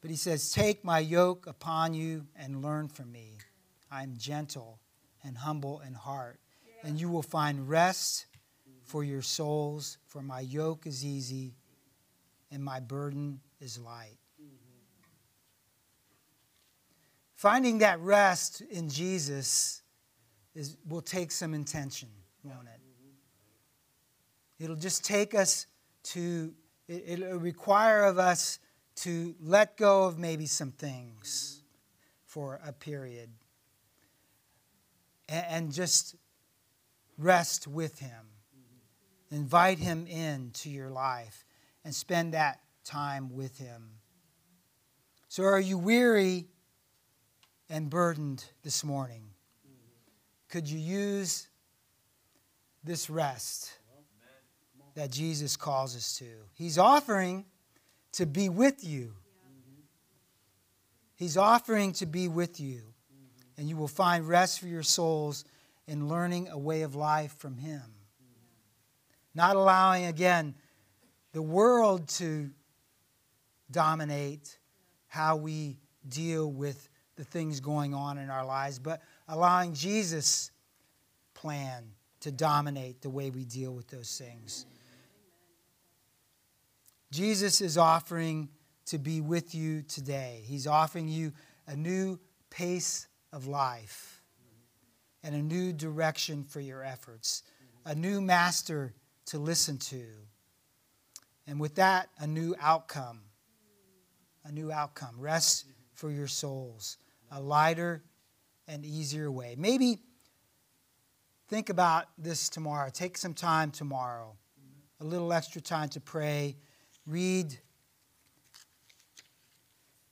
But 0.00 0.10
he 0.10 0.16
says, 0.16 0.52
Take 0.52 0.84
my 0.84 1.00
yoke 1.00 1.46
upon 1.46 1.92
you 1.92 2.26
and 2.36 2.62
learn 2.62 2.88
from 2.88 3.10
me. 3.12 3.32
I 3.90 4.04
am 4.04 4.14
gentle 4.16 4.78
and 5.24 5.36
humble 5.36 5.80
in 5.80 5.92
heart, 5.92 6.38
and 6.84 6.98
you 6.98 7.10
will 7.10 7.22
find 7.22 7.68
rest 7.68 8.26
for 8.84 9.02
your 9.04 9.22
souls, 9.22 9.98
for 10.06 10.22
my 10.22 10.40
yoke 10.40 10.86
is 10.86 11.04
easy 11.04 11.56
and 12.50 12.62
my 12.62 12.80
burden 12.80 13.40
is 13.60 13.78
light. 13.78 14.18
Finding 17.34 17.78
that 17.78 17.98
rest 18.00 18.60
in 18.60 18.90
Jesus 18.90 19.82
is, 20.54 20.76
will 20.86 21.00
take 21.00 21.32
some 21.32 21.54
intention, 21.54 22.08
won't 22.44 22.68
it? 22.68 22.80
It'll 24.62 24.76
just 24.76 25.04
take 25.04 25.34
us 25.34 25.66
to, 26.02 26.52
it, 26.86 27.20
it'll 27.20 27.38
require 27.38 28.04
of 28.04 28.18
us 28.18 28.58
to 28.96 29.34
let 29.40 29.78
go 29.78 30.04
of 30.04 30.18
maybe 30.18 30.44
some 30.44 30.70
things 30.70 31.62
for 32.26 32.60
a 32.66 32.72
period 32.72 33.30
and, 35.30 35.46
and 35.48 35.72
just 35.72 36.16
rest 37.16 37.66
with 37.66 38.00
Him. 38.00 38.26
Invite 39.30 39.78
Him 39.78 40.06
into 40.06 40.68
your 40.68 40.90
life 40.90 41.46
and 41.84 41.94
spend 41.94 42.34
that 42.34 42.60
time 42.84 43.34
with 43.34 43.58
Him. 43.58 43.90
So, 45.28 45.44
are 45.44 45.60
you 45.60 45.78
weary 45.78 46.46
and 47.68 47.88
burdened 47.88 48.44
this 48.62 48.82
morning? 48.82 49.22
Could 50.48 50.68
you 50.68 50.78
use 50.78 51.46
this 52.82 53.08
rest 53.08 53.72
that 54.94 55.10
Jesus 55.10 55.56
calls 55.56 55.94
us 55.94 56.18
to? 56.18 56.26
He's 56.54 56.78
offering 56.78 57.44
to 58.12 58.26
be 58.26 58.48
with 58.48 58.82
you. 58.82 59.14
He's 61.14 61.36
offering 61.36 61.92
to 61.94 62.06
be 62.06 62.28
with 62.28 62.58
you. 62.60 62.80
And 63.56 63.68
you 63.68 63.76
will 63.76 63.88
find 63.88 64.26
rest 64.26 64.58
for 64.58 64.66
your 64.66 64.82
souls 64.82 65.44
in 65.86 66.08
learning 66.08 66.48
a 66.48 66.58
way 66.58 66.82
of 66.82 66.94
life 66.94 67.36
from 67.36 67.58
Him. 67.58 67.82
Not 69.34 69.54
allowing, 69.54 70.06
again, 70.06 70.54
the 71.32 71.42
world 71.42 72.08
to 72.08 72.50
dominate 73.70 74.58
how 75.06 75.36
we 75.36 75.76
deal 76.08 76.50
with 76.50 76.88
the 77.16 77.24
things 77.24 77.60
going 77.60 77.94
on 77.94 78.18
in 78.18 78.30
our 78.30 78.44
lives, 78.44 78.78
but 78.78 79.02
allowing 79.28 79.74
Jesus' 79.74 80.50
plan 81.34 81.84
to 82.20 82.30
dominate 82.30 83.02
the 83.02 83.10
way 83.10 83.30
we 83.30 83.44
deal 83.44 83.72
with 83.72 83.88
those 83.88 84.18
things. 84.18 84.66
Jesus 87.10 87.60
is 87.60 87.76
offering 87.76 88.48
to 88.86 88.98
be 88.98 89.20
with 89.20 89.54
you 89.54 89.82
today. 89.82 90.42
He's 90.44 90.66
offering 90.66 91.08
you 91.08 91.32
a 91.66 91.76
new 91.76 92.18
pace 92.50 93.06
of 93.32 93.46
life 93.46 94.22
and 95.22 95.34
a 95.34 95.42
new 95.42 95.72
direction 95.72 96.44
for 96.44 96.60
your 96.60 96.84
efforts, 96.84 97.42
a 97.84 97.94
new 97.94 98.20
master 98.20 98.94
to 99.26 99.38
listen 99.38 99.78
to. 99.78 100.04
And 101.46 101.60
with 101.60 101.76
that, 101.76 102.08
a 102.18 102.26
new 102.26 102.54
outcome. 102.60 103.20
A 104.44 104.52
new 104.52 104.70
outcome. 104.72 105.16
Rest 105.18 105.66
for 105.94 106.10
your 106.10 106.28
souls. 106.28 106.96
A 107.30 107.40
lighter 107.40 108.02
and 108.68 108.84
easier 108.84 109.30
way. 109.30 109.54
Maybe 109.58 109.98
think 111.48 111.68
about 111.68 112.06
this 112.16 112.48
tomorrow. 112.48 112.90
Take 112.92 113.18
some 113.18 113.34
time 113.34 113.70
tomorrow, 113.70 114.36
a 115.00 115.04
little 115.04 115.32
extra 115.32 115.60
time 115.60 115.88
to 115.90 116.00
pray 116.00 116.56
read 117.06 117.58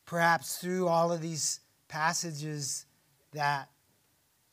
perhaps 0.04 0.56
through 0.56 0.88
all 0.88 1.12
of 1.12 1.20
these 1.20 1.60
passages 1.86 2.86
that 3.32 3.68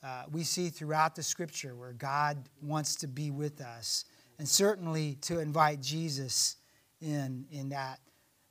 uh, 0.04 0.24
we 0.32 0.44
see 0.44 0.70
throughout 0.70 1.16
the 1.16 1.24
scripture 1.24 1.76
where 1.76 1.94
God 1.94 2.38
wants 2.62 2.96
to 2.98 3.08
be 3.08 3.32
with 3.32 3.62
us, 3.62 4.06
and 4.38 4.48
certainly 4.48 5.16
to 5.22 5.40
invite 5.40 5.82
Jesus 5.82 6.58
in, 7.02 7.46
in 7.52 7.70
that, 7.70 8.00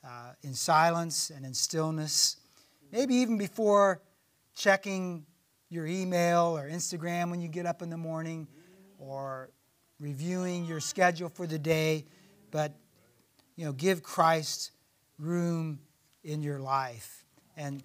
uh, 0.04 0.32
in 0.42 0.54
silence 0.54 1.30
and 1.30 1.44
in 1.44 1.54
stillness. 1.54 2.36
Maybe 2.92 3.16
even 3.16 3.38
before 3.38 4.00
checking 4.54 5.26
your 5.68 5.86
email 5.86 6.56
or 6.56 6.68
Instagram 6.68 7.30
when 7.30 7.40
you 7.40 7.48
get 7.48 7.66
up 7.66 7.82
in 7.82 7.90
the 7.90 7.96
morning 7.96 8.46
or 8.98 9.50
reviewing 9.98 10.64
your 10.64 10.80
schedule 10.80 11.28
for 11.28 11.46
the 11.46 11.58
day, 11.58 12.04
but 12.50 12.72
you 13.56 13.64
know, 13.64 13.72
give 13.72 14.02
Christ 14.02 14.70
room 15.18 15.80
in 16.22 16.42
your 16.42 16.58
life. 16.58 17.24
And 17.56 17.82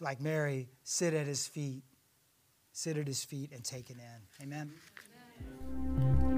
like 0.00 0.20
Mary, 0.20 0.68
sit 0.84 1.14
at 1.14 1.26
his 1.26 1.46
feet. 1.46 1.82
Sit 2.72 2.96
at 2.96 3.06
his 3.06 3.22
feet 3.22 3.50
and 3.52 3.62
take 3.62 3.90
it 3.90 3.96
in. 3.98 4.46
Amen. 4.46 4.72
Amen. 5.98 6.31